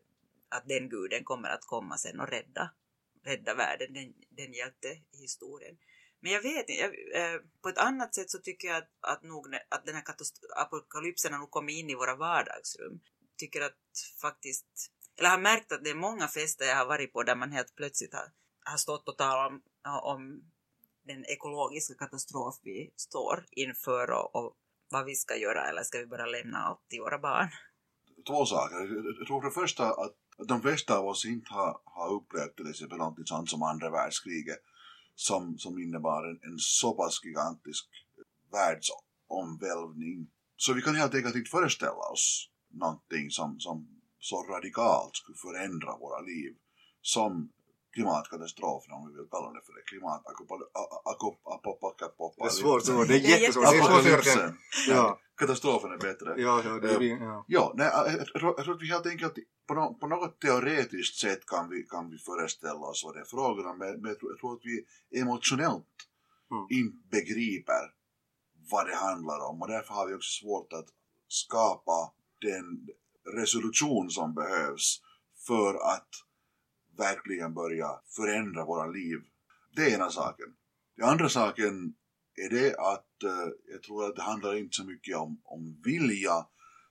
[0.57, 2.73] att den guden kommer att komma sen och rädda,
[3.23, 5.77] rädda världen, den, den hjältehistorien.
[6.21, 9.55] Men jag vet inte, eh, på ett annat sätt så tycker jag att, att, nog,
[9.69, 10.03] att den här
[10.55, 12.99] apokalypsen har nog kommit in i våra vardagsrum.
[13.37, 13.77] Tycker att
[14.21, 14.67] faktiskt,
[15.17, 17.75] eller har märkt att det är många fester jag har varit på där man helt
[17.75, 18.31] plötsligt har,
[18.65, 19.61] har stått och talat om,
[20.03, 20.51] om
[21.03, 24.57] den ekologiska katastrof vi står inför och, och
[24.89, 27.49] vad vi ska göra eller ska vi bara lämna allt till våra barn?
[28.27, 28.75] Två saker.
[29.19, 30.15] Jag tror för det första att
[30.47, 34.59] de flesta av oss inte har, har upplevt till exempel något sånt som andra världskriget
[35.21, 37.85] som, som innebar en, en så pass gigantisk
[38.17, 38.23] eh,
[38.57, 40.27] världsomvälvning.
[40.57, 43.87] Så vi kan helt enkelt inte föreställa oss någonting som, som
[44.19, 46.55] så radikalt skulle förändra våra liv
[47.01, 47.51] som
[47.93, 49.81] klimatkatastrofen om vi vill kalla det för det.
[49.81, 52.43] Klimatapokapoppa.
[52.43, 53.65] Det är svårt ord, det är jättesvårt.
[53.65, 54.57] Apokalypsen.
[54.89, 55.19] Ja.
[55.41, 56.33] Katastrofen är bättre.
[56.37, 57.45] Ja, ja, det blir, ja.
[57.47, 59.33] ja nej, jag, tror att vi helt enkelt
[59.67, 63.25] på, no, på något teoretiskt sätt kan vi, kan vi föreställa oss vad det är
[63.25, 64.85] frågan men, men jag tror att vi
[65.19, 65.85] emotionellt
[66.51, 66.65] mm.
[66.69, 67.93] inte begriper
[68.71, 70.87] vad det handlar om och därför har vi också svårt att
[71.27, 72.87] skapa den
[73.35, 75.01] resolution som behövs
[75.47, 76.09] för att
[76.97, 79.17] verkligen börja förändra våra liv.
[79.75, 80.47] Det är ena saken.
[80.97, 81.95] Den andra saken
[82.35, 86.47] är det att eh, jag tror att det handlar inte så mycket om, om vilja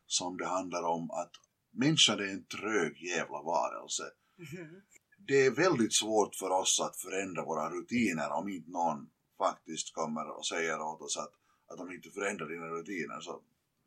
[0.06, 1.32] som det handlar om att
[1.72, 4.02] människan är en trög jävla varelse.
[4.38, 4.80] Mm.
[5.26, 10.36] Det är väldigt svårt för oss att förändra våra rutiner om inte någon faktiskt kommer
[10.36, 11.32] och säger åt oss att,
[11.70, 13.42] att om inte förändrar dina rutiner så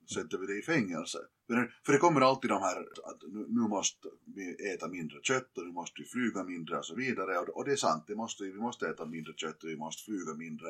[0.05, 1.17] sätter vi dig i fängelse.
[1.85, 5.71] För det kommer alltid de här att nu, måste vi äta mindre kött och nu
[5.71, 7.37] måste vi flyga mindre och så vidare.
[7.37, 10.33] Och, det är sant, det måste, vi måste äta mindre kött och vi måste flyga
[10.33, 10.67] mindre.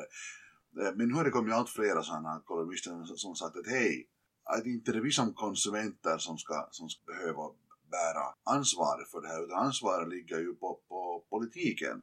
[0.80, 4.08] Eh, men nu har det kommit allt flera sådana kolumnister som sagt att hej,
[4.44, 7.50] att inte det är vi som konsumenter som ska, som ska behöva
[7.90, 12.02] bära ansvaret för det här, utan ansvaret ligger ju på, på politiken,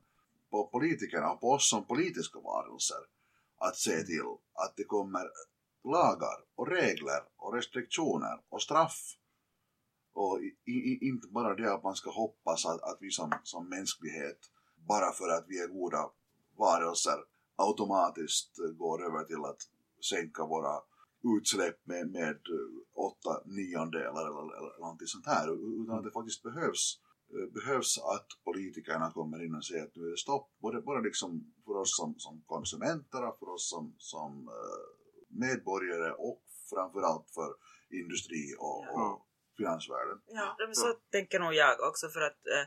[0.51, 3.03] på politikerna och på oss som politiska varelser
[3.57, 5.25] att se till att det kommer
[5.83, 9.17] lagar och regler och restriktioner och straff.
[10.13, 13.69] Och i, i, inte bara det att man ska hoppas att, att vi som, som
[13.69, 14.39] mänsklighet,
[14.75, 16.09] bara för att vi är goda
[16.57, 17.19] varelser,
[17.55, 19.61] automatiskt går över till att
[20.09, 20.81] sänka våra
[21.37, 22.39] utsläpp med, med
[22.93, 25.45] åtta niondelar eller, eller någonting sånt här.
[25.83, 26.99] Utan att det faktiskt behövs,
[27.33, 30.49] eh, behövs att politikerna kommer in och säger att nu är det stopp.
[30.59, 35.00] Både, både liksom för oss som, som konsumenter och för oss som, som eh,
[35.31, 37.49] medborgare och framförallt för
[38.01, 38.91] industri och, ja.
[38.91, 40.17] och finansvärlden.
[40.27, 42.65] Ja, men så tänker nog jag också för att eh,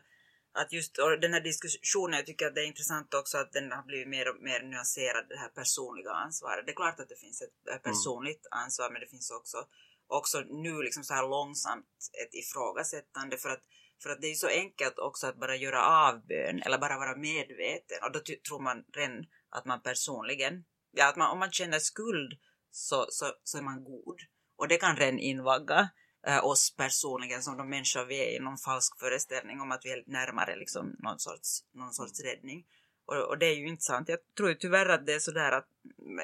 [0.54, 3.82] att just den här diskussionen, jag tycker att det är intressant också att den har
[3.82, 6.66] blivit mer och mer nyanserad, det här personliga ansvaret.
[6.66, 7.80] Det är klart att det finns ett mm.
[7.82, 8.64] personligt mm.
[8.64, 9.58] ansvar, men det finns också,
[10.06, 11.86] också nu liksom så här långsamt
[12.22, 13.64] ett ifrågasättande för att,
[14.02, 17.98] för att det är så enkelt också att bara göra avbön eller bara vara medveten
[18.04, 22.32] och då tror man redan att man personligen, ja att man, om man känner skuld
[22.74, 24.20] så, så, så är man god.
[24.56, 25.88] Och det kan redan invagga
[26.26, 29.90] äh, oss personligen som de människor vi är i någon falsk föreställning om att vi
[29.90, 32.66] är närmare liksom någon sorts, någon sorts räddning.
[33.06, 34.08] Och, och, det är ju inte sant.
[34.08, 35.68] Jag tror ju tyvärr att det är sådär att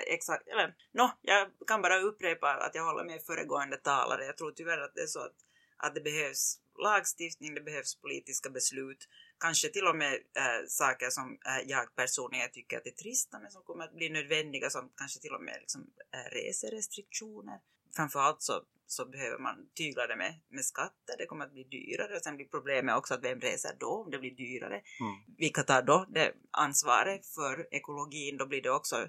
[0.06, 4.24] exakt, eller no, jag kan bara upprepa att jag håller med föregående talare.
[4.24, 5.36] Jag tror tyvärr att det är så att,
[5.76, 9.08] att det behövs lagstiftning, det behövs politiska beslut,
[9.40, 13.50] kanske till och med äh, saker som äh, jag personligen tycker att är trista men
[13.50, 15.80] som kommer att bli nödvändiga som kanske till och med liksom,
[16.14, 17.58] äh, reserestriktioner.
[17.96, 22.16] Framförallt så, så behöver man tygla det med, med skatter, det kommer att bli dyrare
[22.16, 24.74] och sen blir problemet också att vem reser då om det blir dyrare?
[24.74, 25.36] Mm.
[25.38, 28.36] Vilka tar då det ansvaret för ekologin?
[28.36, 29.08] Då blir det också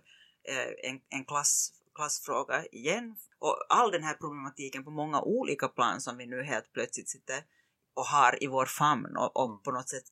[0.84, 3.16] en, en klass, klassfråga igen.
[3.40, 7.44] Och all den här problematiken på många olika plan som vi nu helt plötsligt sitter
[7.94, 10.10] och har i vår famn och, och på något sätt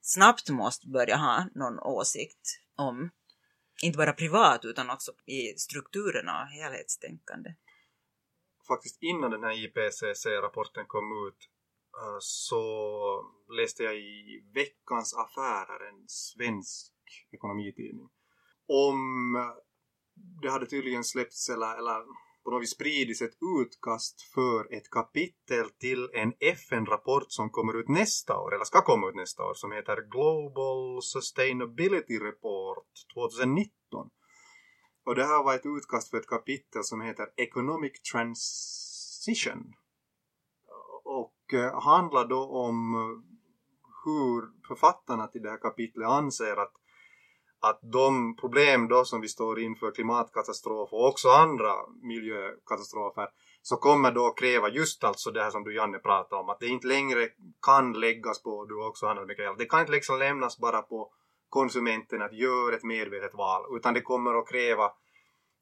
[0.00, 3.10] snabbt måste börja ha någon åsikt om,
[3.82, 7.54] inte bara privat utan också i strukturerna och helhetstänkande.
[8.68, 11.38] Faktiskt innan den här IPCC-rapporten kom ut
[12.00, 12.62] eh, så
[13.58, 16.92] läste jag i Veckans Affärer, en svensk
[17.32, 18.08] ekonomitidning,
[18.68, 19.34] om
[20.42, 22.04] det hade tydligen släppts eller, eller
[22.44, 27.88] på något vis spridits ett utkast för ett kapitel till en FN-rapport som kommer ut
[27.88, 34.10] nästa år, eller ska komma ut nästa år, som heter Global Sustainability Report 2019.
[35.04, 39.72] Och det här var ett utkast för ett kapitel som heter Economic Transition.
[41.04, 42.94] Och eh, handlar då om
[44.04, 46.72] hur författarna till det här kapitlet anser att
[47.62, 53.28] att de problem då som vi står inför, klimatkatastrof och också andra miljökatastrofer,
[53.62, 56.66] så kommer då kräva just alltså det här som du Janne pratade om, att det
[56.66, 57.28] inte längre
[57.66, 61.12] kan läggas på, du också Hanna Mikael, det kan inte liksom lämnas bara på
[61.48, 64.92] konsumenten att göra ett medvetet val, utan det kommer att kräva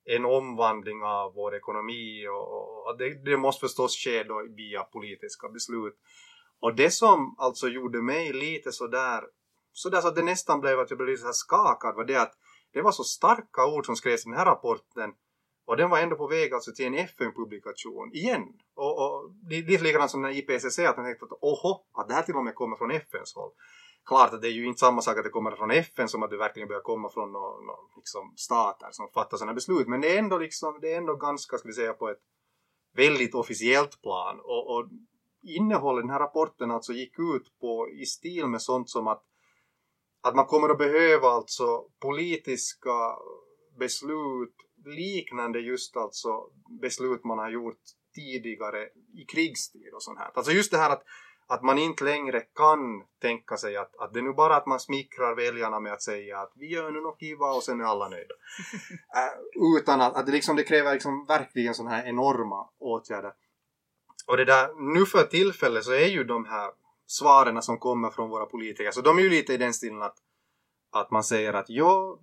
[0.04, 5.48] en omvandling av vår ekonomi och, och det, det, måste förstås ske då via politiska
[5.48, 5.94] beslut.
[6.60, 9.24] Och det som alltså gjorde mig lite sådär
[9.82, 12.04] så där så att det nästan blev att jag blev lite så här skakad var
[12.04, 12.32] det att
[12.72, 15.10] det var så starka ord som skrevs i den här rapporten
[15.66, 18.44] och den var ändå på väg alltså till en FN-publikation igen.
[18.74, 22.22] Och, och lite likadant som den IPCC att man tänkte att oho, att det här
[22.22, 23.50] till och med kommer från FNs håll.
[24.06, 26.30] Klart att det är ju inte samma sak att det kommer från FN som att
[26.30, 29.88] det verkligen börjar komma från någon, någon liksom stater som fattar sådana beslut.
[29.88, 32.20] Men det är ändå liksom, det är ändå ganska, ska vi säga, på ett
[32.96, 34.40] väldigt officiellt plan.
[34.40, 34.88] Och, och
[35.42, 39.24] innehållet i den här rapporten alltså gick ut på i stil med sånt som att
[40.22, 43.16] att man kommer att behöva alltså politiska
[43.78, 44.54] beslut
[44.84, 46.50] liknande just alltså
[46.82, 47.80] beslut man har gjort
[48.14, 50.30] tidigare i krigstid och sånt här.
[50.34, 51.02] Alltså just det här att,
[51.46, 52.78] att man inte längre kan
[53.20, 56.38] tänka sig att, att det är nu bara att man smickrar väljarna med att säga
[56.38, 58.34] att vi gör nu något kiva och sen är alla nöjda.
[59.16, 63.32] uh, utan att, att det, liksom, det kräver liksom verkligen sådana här enorma åtgärder.
[64.26, 66.70] Och det där, nu för tillfället så är ju de här
[67.10, 68.90] svaren som kommer från våra politiker.
[68.90, 70.16] Så de är ju lite i den stilen att,
[70.92, 72.20] att man säger att ja,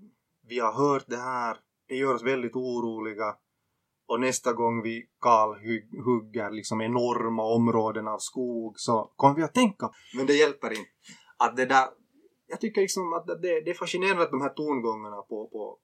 [0.47, 3.35] vi har hört det här, det gör oss väldigt oroliga
[4.07, 9.89] och nästa gång vi kalhugger liksom enorma områden av skog så kommer vi att tänka,
[10.15, 10.89] men det hjälper inte.
[11.37, 11.87] Att det där,
[12.47, 15.77] jag tycker liksom att det, det är fascinerande att de här tongångarna på, på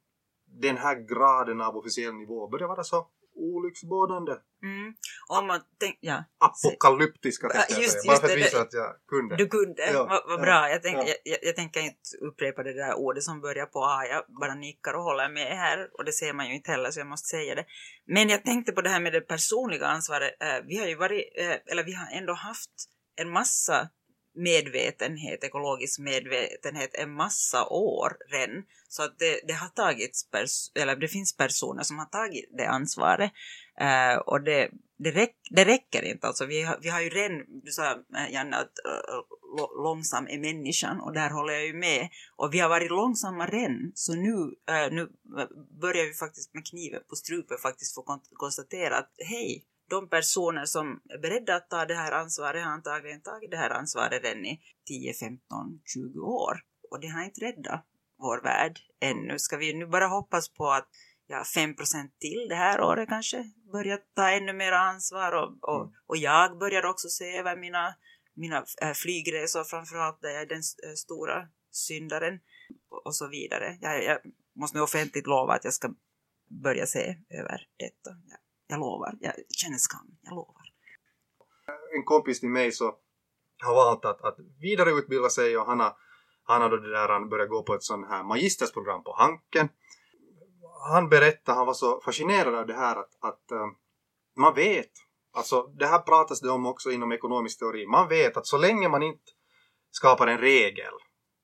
[0.45, 4.31] den här graden av officiell nivå börjar vara så olycksbådande.
[4.63, 4.93] Mm.
[5.29, 6.23] Om man tänk, ja.
[6.37, 8.03] Apokalyptiska tänkte jag säga.
[8.07, 9.35] Bara för att visa att jag kunde.
[9.35, 10.69] Du kunde, ja, vad, vad bra.
[10.69, 11.13] Jag, tänk, ja.
[11.23, 14.05] jag, jag, tänker inte upprepa det där ordet som börjar på A.
[14.05, 16.99] Jag bara nickar och håller med här och det ser man ju inte heller så
[16.99, 17.65] jag måste säga det.
[18.05, 20.31] Men jag tänkte på det här med det personliga ansvaret.
[20.41, 22.71] Eh, vi har ju varit, eh, eller vi har ändå haft
[23.15, 23.89] en massa
[24.35, 28.63] medvetenhet, ekologisk medvetenhet en massa år redan.
[28.87, 30.29] Så att det, det har tagits,
[30.75, 33.31] eller det finns personer som har tagit det ansvaret.
[33.81, 36.27] Uh, och det, det, räck, det räcker inte.
[36.27, 40.39] Alltså vi, har, vi har ju redan, du sa eh, Janne att uh, långsam är
[40.39, 42.09] människan och där håller jag ju med.
[42.35, 45.09] Och vi har varit långsamma redan, så nu, uh, nu
[45.81, 51.01] börjar vi faktiskt med kniven på strupen faktiskt få konstatera att hej, de personer som
[51.09, 54.59] är beredda att ta det här ansvaret har antagligen tagit det här ansvaret redan i
[54.87, 55.39] 10, 15,
[55.93, 56.59] 20 år.
[56.91, 57.85] Och det har inte räddat
[58.17, 59.39] vår värld ännu.
[59.39, 60.89] Ska vi nu bara hoppas på att
[61.27, 61.75] ja, 5%
[62.19, 65.93] till det här året kanske börjar ta ännu mer ansvar och, och, mm.
[66.07, 67.95] och jag börjar också se över mina,
[68.33, 72.39] mina äh, flygresor framförallt där jag är den äh, stora syndaren
[73.05, 73.77] och så vidare.
[73.81, 74.19] Jag, jag
[74.55, 75.93] måste nu offentligt lova att jag ska
[76.63, 78.09] börja se över detta.
[78.27, 78.37] Ja.
[78.67, 79.17] Jag lovar.
[79.19, 80.17] Jag känner skam.
[80.21, 80.63] Jag lovar.
[81.95, 82.95] En kompis till mig så
[83.63, 85.95] har valt att, att vidareutbilda sig och han har,
[86.43, 89.69] han har då det där, han börjat gå på ett sånt här magistersprogram på Hanken.
[90.91, 93.67] Han berättade, han var så fascinerad av det här att, att eh,
[94.37, 94.91] man vet,
[95.33, 98.89] alltså det här pratas det om också inom ekonomisk teori, man vet att så länge
[98.89, 99.31] man inte
[99.91, 100.93] skapar en regel,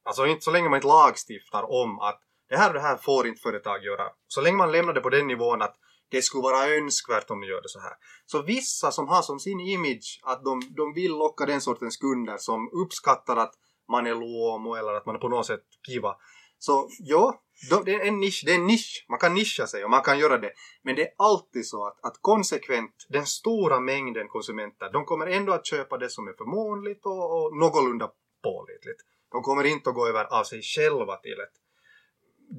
[0.03, 3.27] alltså inte så länge man inte lagstiftar om att det här och det här får
[3.27, 5.75] inte företag göra, så länge man lämnar det på den nivån att
[6.11, 7.93] det skulle vara önskvärt om ni gör det så här.
[8.25, 12.37] Så vissa som har som sin image att de, de vill locka den sortens kunder
[12.37, 13.53] som uppskattar att
[13.91, 16.15] man är luomo eller att man är på något sätt kiva.
[16.59, 17.41] Så ja,
[17.85, 19.05] det är en nisch, det är en nisch.
[19.09, 20.51] Man kan nischa sig och man kan göra det.
[20.83, 25.53] Men det är alltid så att, att konsekvent, den stora mängden konsumenter, de kommer ändå
[25.53, 28.11] att köpa det som är förmånligt och, och någorlunda
[28.43, 29.01] pålitligt.
[29.31, 31.55] De kommer inte att gå över av sig själva till ett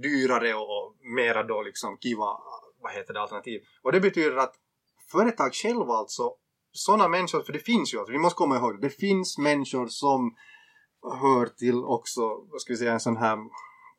[0.03, 2.26] dyrare och, och mera då liksom kiva
[2.82, 3.60] vad heter det, alternativ.
[3.82, 4.54] Och det betyder att
[5.12, 6.32] företag själva alltså,
[6.72, 9.86] sådana människor, för det finns ju, alltså, vi måste komma ihåg det, det finns människor
[9.86, 10.36] som
[11.20, 13.38] hör till också, vad ska vi säga, en sån här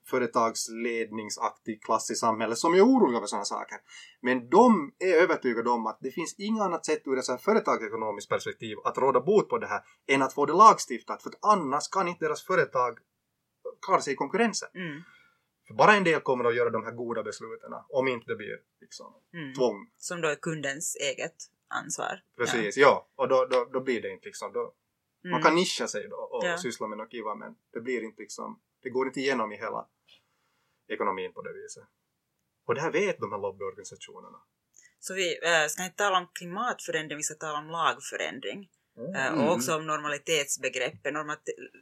[0.09, 3.77] företagsledningsaktig klass i samhället som är oroliga för sådana saker.
[4.21, 7.39] Men de är övertygade om att det finns inget annat sätt ur ett så här
[7.39, 11.45] företagsekonomiskt perspektiv att råda bot på det här än att få det lagstiftat för att
[11.45, 12.97] annars kan inte deras företag
[13.86, 14.69] klara sig i konkurrensen.
[14.75, 15.01] Mm.
[15.72, 18.57] För bara en del kommer att göra de här goda besluten om inte det blir
[18.82, 19.53] liksom Mm.
[19.53, 19.91] tvång.
[19.97, 21.36] Som då är kundens eget
[21.67, 22.24] ansvar.
[22.38, 23.07] Precis, ja.
[23.15, 24.74] Och då, då, då blir det inte liksom, då,
[25.22, 25.30] Ja.
[25.32, 26.57] man kan nischa sig då och Ja.
[26.57, 29.88] syssla med något kiva men det blir inte liksom, det går inte igenom i hela
[30.88, 31.84] ekonomin på det viset.
[32.65, 34.38] Och det här vet de här lobbyorganisationerna.
[34.99, 38.69] Så vi äh, ska inte tala om klimatförändring, vi ska tala om lagförändring.
[39.16, 41.14] Eh, och också om normalitetsbegreppet.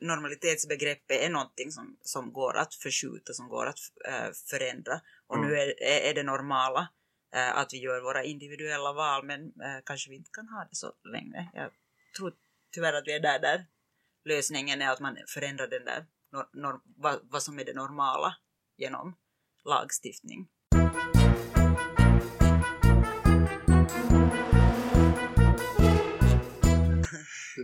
[0.02, 5.02] Normalitetsbegreppet är någonting som, som går att förskjuta, som går att eh, förändra.
[5.28, 5.48] Och Mm.
[5.50, 6.90] nu är, är det normala
[7.34, 9.54] eh, att vi gör våra individuella val, men
[9.86, 11.50] kanske vi inte kan ha det så länge.
[11.54, 11.72] Jag
[12.18, 12.34] tror
[12.72, 13.66] tyvärr att vi är där, där
[14.26, 18.36] lösningen är att man förändrar den där, nor, nor, vad, vad som är det normala
[18.78, 19.16] genom
[19.66, 20.48] lagstiftning.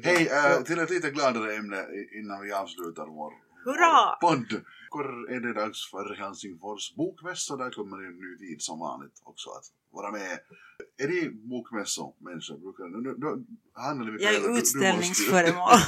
[0.04, 1.86] Hej, äh, till ett lite gladare ämne
[2.20, 3.34] innan vi avslutar vår
[3.66, 4.16] Hurra!
[4.22, 4.62] podd.
[4.88, 7.56] Igår är det dags för Helsingfors bokmässa.
[7.58, 10.40] Där kommer en ny tid som vanligt också att vara med.
[10.98, 12.58] Är ni bokmässomänniskor?
[12.58, 12.84] Brukar
[14.20, 15.80] Jag är utställningsföremål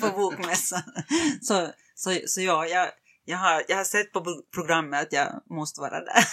[0.00, 0.82] på bokmässan.
[1.40, 2.88] Så, så, så ja, jag,
[3.24, 6.24] jag, har, jag har sett på pro- programmet att jag måste vara där.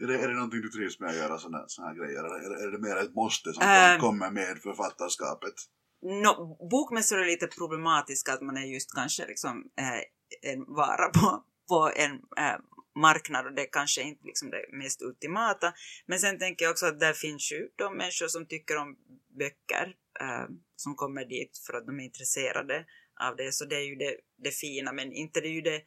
[0.00, 2.18] Är det, är det någonting du trivs med att göra såna här grejer?
[2.18, 4.00] Eller är det, är det mer ett måste som Ähm.
[4.00, 5.54] kommer med författarskapet?
[6.02, 11.44] No, bokmässor är lite problematiska att man är just kanske liksom, eh, en vara på,
[11.68, 12.58] på en eh,
[12.96, 15.72] marknad och det är kanske inte liksom det mest ultimata.
[16.06, 18.96] Men sen tänker jag också att där finns ju de människor som tycker om
[19.38, 22.84] böcker eh, som kommer dit för att de är intresserade
[23.20, 23.52] av det.
[23.52, 25.82] Så det är ju det, det fina men inte det är ju det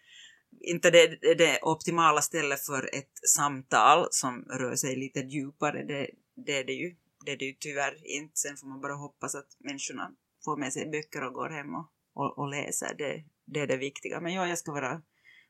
[0.62, 5.84] inte det, det, det optimala stället för ett samtal som rör sig lite djupare.
[5.84, 6.10] Det,
[6.46, 6.96] det är det ju.
[7.26, 8.32] Det är det ju tyvärr inte.
[8.36, 10.12] Sen får man bara hoppas att människorna
[10.46, 12.96] får med sig böcker och går hem och, och, och läser.
[12.98, 14.22] Det, det är det viktiga.
[14.22, 15.02] Men ja, jag ska vara,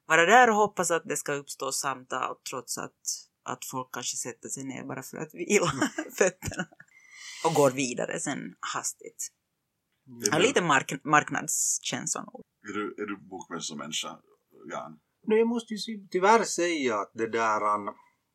[0.06, 3.02] vara där och hoppas att det ska uppstå samtal trots att,
[3.43, 5.72] att folk kanske sätter sig ner bara för att vila
[6.18, 6.68] fötterna.
[7.45, 9.28] Och går vidare sen hastigt.
[10.08, 12.41] Är Jag har du, lite mark- marknadskänsla nog.
[12.70, 14.20] är du, är du bokmässomänniska,
[14.72, 14.99] Jan?
[15.28, 17.61] Nu, jag måste ju tyvärr säga att det där...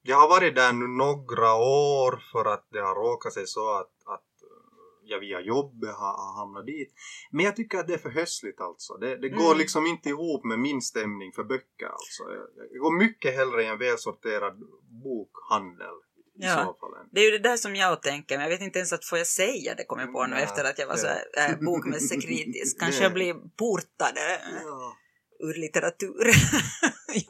[0.07, 3.93] Jag har varit där nu några år för att det har råkat sig så att,
[4.14, 4.62] att eh,
[5.05, 6.93] jag via jobbet har, har hamnat dit.
[7.30, 8.95] Men jag tycker att det är för höstligt alltså.
[8.97, 9.59] Det, det går Mm.
[9.59, 12.22] liksom inte ihop med min stämning för böcker alltså.
[12.22, 14.55] Jag, jag går mycket hellre i en välsorterad
[15.05, 15.95] bokhandel
[16.37, 16.55] i Ja.
[16.55, 16.95] så fall.
[17.01, 19.05] än- Det är ju det där som jag tänker, men jag vet inte ens att
[19.05, 21.51] får jag säga det, kommer jag på nu Nej, efter att jag var så här,
[21.51, 22.80] äh, bokmässekritisk.
[22.80, 24.97] Kanske Det- jag blir portad äh, Ja.
[25.41, 26.24] Ur litteratur.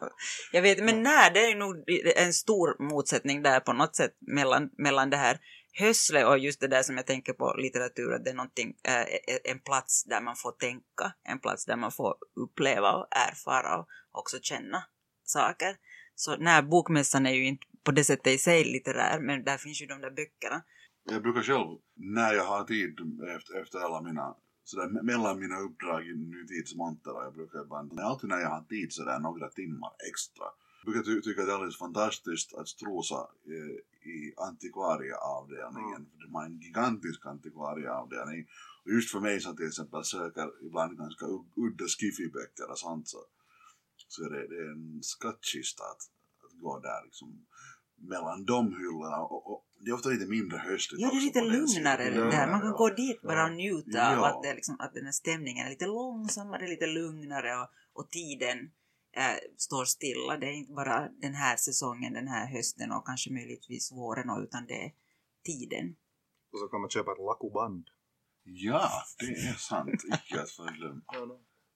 [0.01, 0.11] jag,
[0.53, 1.85] jag vet, men nej, det är nog
[2.17, 5.39] en stor motsättning där på något sätt mellan, mellan det här
[5.79, 9.53] hösle och just det där som jag tänker på litteratur, att det är någonting, äh,
[9.53, 13.89] en plats där man får tänka, en plats där man får uppleva och erfara och
[14.13, 14.85] också känna
[15.25, 15.77] saker.
[16.15, 19.83] Så nej, bokmässan är ju inte på det sättet i sig litterär, men där finns
[19.83, 20.63] ju de där böckerna.
[21.11, 22.99] Jag brukar själv, när jag har tid
[23.37, 28.29] efter, efter alla mina, sådär me- mellan mina uppdrag i nutidsmonter, jag brukar ibland, alltid
[28.31, 30.45] när jag har tid sådär några timmar extra,
[30.85, 33.77] jag brukar ty- tycka att det är alldeles fantastiskt att strosa eh,
[34.11, 38.47] i antikvarieavdelningen, för de har en gigantisk antikvarieavdelning.
[38.85, 43.19] Och just för mig som till exempel söker ibland ganska udda skiffiböcker och sånt så,
[44.09, 46.03] så är det, det är en skattkista att,
[46.45, 47.47] att gå där liksom
[47.97, 51.41] mellan de hyllorna och, och det är ofta lite mindre höstigt Ja, det är lite
[51.41, 52.31] lugnare sidan.
[52.31, 52.51] där.
[52.51, 53.45] Man kan Ja, gå dit bara Ja.
[53.49, 54.17] och njuta Ja.
[54.19, 57.69] av att, det är liksom, att den här stämningen är lite långsammare, lite lugnare och,
[57.93, 58.59] och tiden
[59.17, 60.37] eh, står stilla.
[60.41, 64.39] Det är inte bara den här säsongen, den här hösten och kanske möjligtvis våren och,
[64.41, 64.93] utan det är
[65.45, 65.97] tiden.
[66.53, 67.85] Och så kan man köpa ett lakuband.
[68.45, 69.91] Ja, det är sant.
[70.15, 71.03] Icke att förglömma.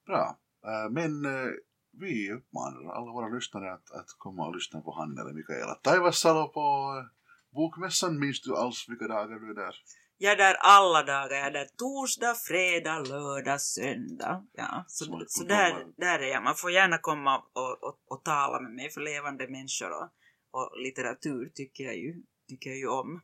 [0.07, 0.39] Bra.
[0.65, 1.51] Äh, Men äh,
[1.93, 6.49] vi uppmanar alla våra lyssnare att, att komma och lyssna på Hanne eller Mikaela Taivassalo
[6.49, 6.61] på
[6.99, 7.18] äh,
[7.53, 8.19] Bokmässan.
[8.19, 9.75] Minns du alls vilka dagar du är där?
[10.19, 11.37] Jag är där alla dagar.
[11.37, 14.47] Jag är där torsdag, fredag, lördag, söndag.
[14.53, 16.43] Ja, så, Så där, där är jag.
[16.43, 20.09] Man får gärna komma och, och, och tala med mig för levande människor och,
[20.51, 23.21] och litteratur tycker jag ju, tycker jag ju om.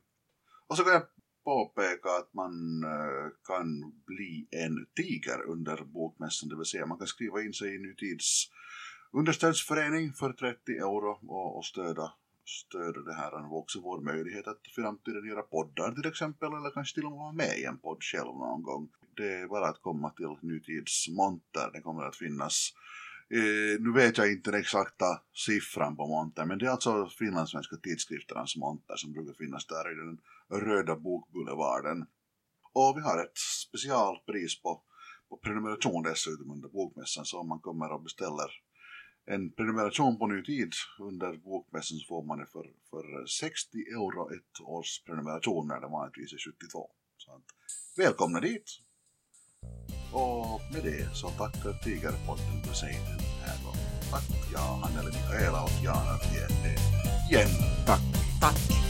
[0.69, 1.07] Och så kan jag
[1.45, 3.67] påpeka att man äh, kan
[4.07, 8.49] bli en tiger under Bokmässan, det vill säga man kan skriva in sig i Nytids
[9.13, 12.11] understödsförening för 30 euro och, och stödja
[12.45, 16.71] stöder det här och också vår möjlighet att i framtiden göra poddar till exempel eller
[16.71, 18.89] kanske till och med vara med i en podd själv någon gång.
[19.17, 22.73] Det är bara att komma till Nutidsmonter, det kommer att finnas
[23.31, 27.77] Eh, nu vet jag inte den exakta siffran på monter, men det är alltså finlandssvenska
[27.77, 30.19] tidskrifternas monter som brukar finnas där i den
[30.61, 32.07] röda bokboulevarden.
[32.73, 33.39] Och vi har ett
[33.69, 34.83] specialpris på,
[35.29, 38.51] på prenumeration dessutom under bokmässan, så om man kommer och beställer
[39.27, 44.35] en prenumeration på Ny Tid under bokmässan så får man det för, för 60 euro
[44.35, 46.91] ett års prenumeration när det vanligtvis är 72.
[47.17, 47.43] Så att,
[47.97, 48.69] välkomna dit!
[50.13, 53.87] Och med det så tackar Tigerpodden för sig den här gången.
[54.11, 56.75] Tack jag, Anneli Mikaela och Jana Fjälle.
[57.31, 57.49] Igen.
[57.87, 58.01] Tack.
[58.41, 58.84] Tack.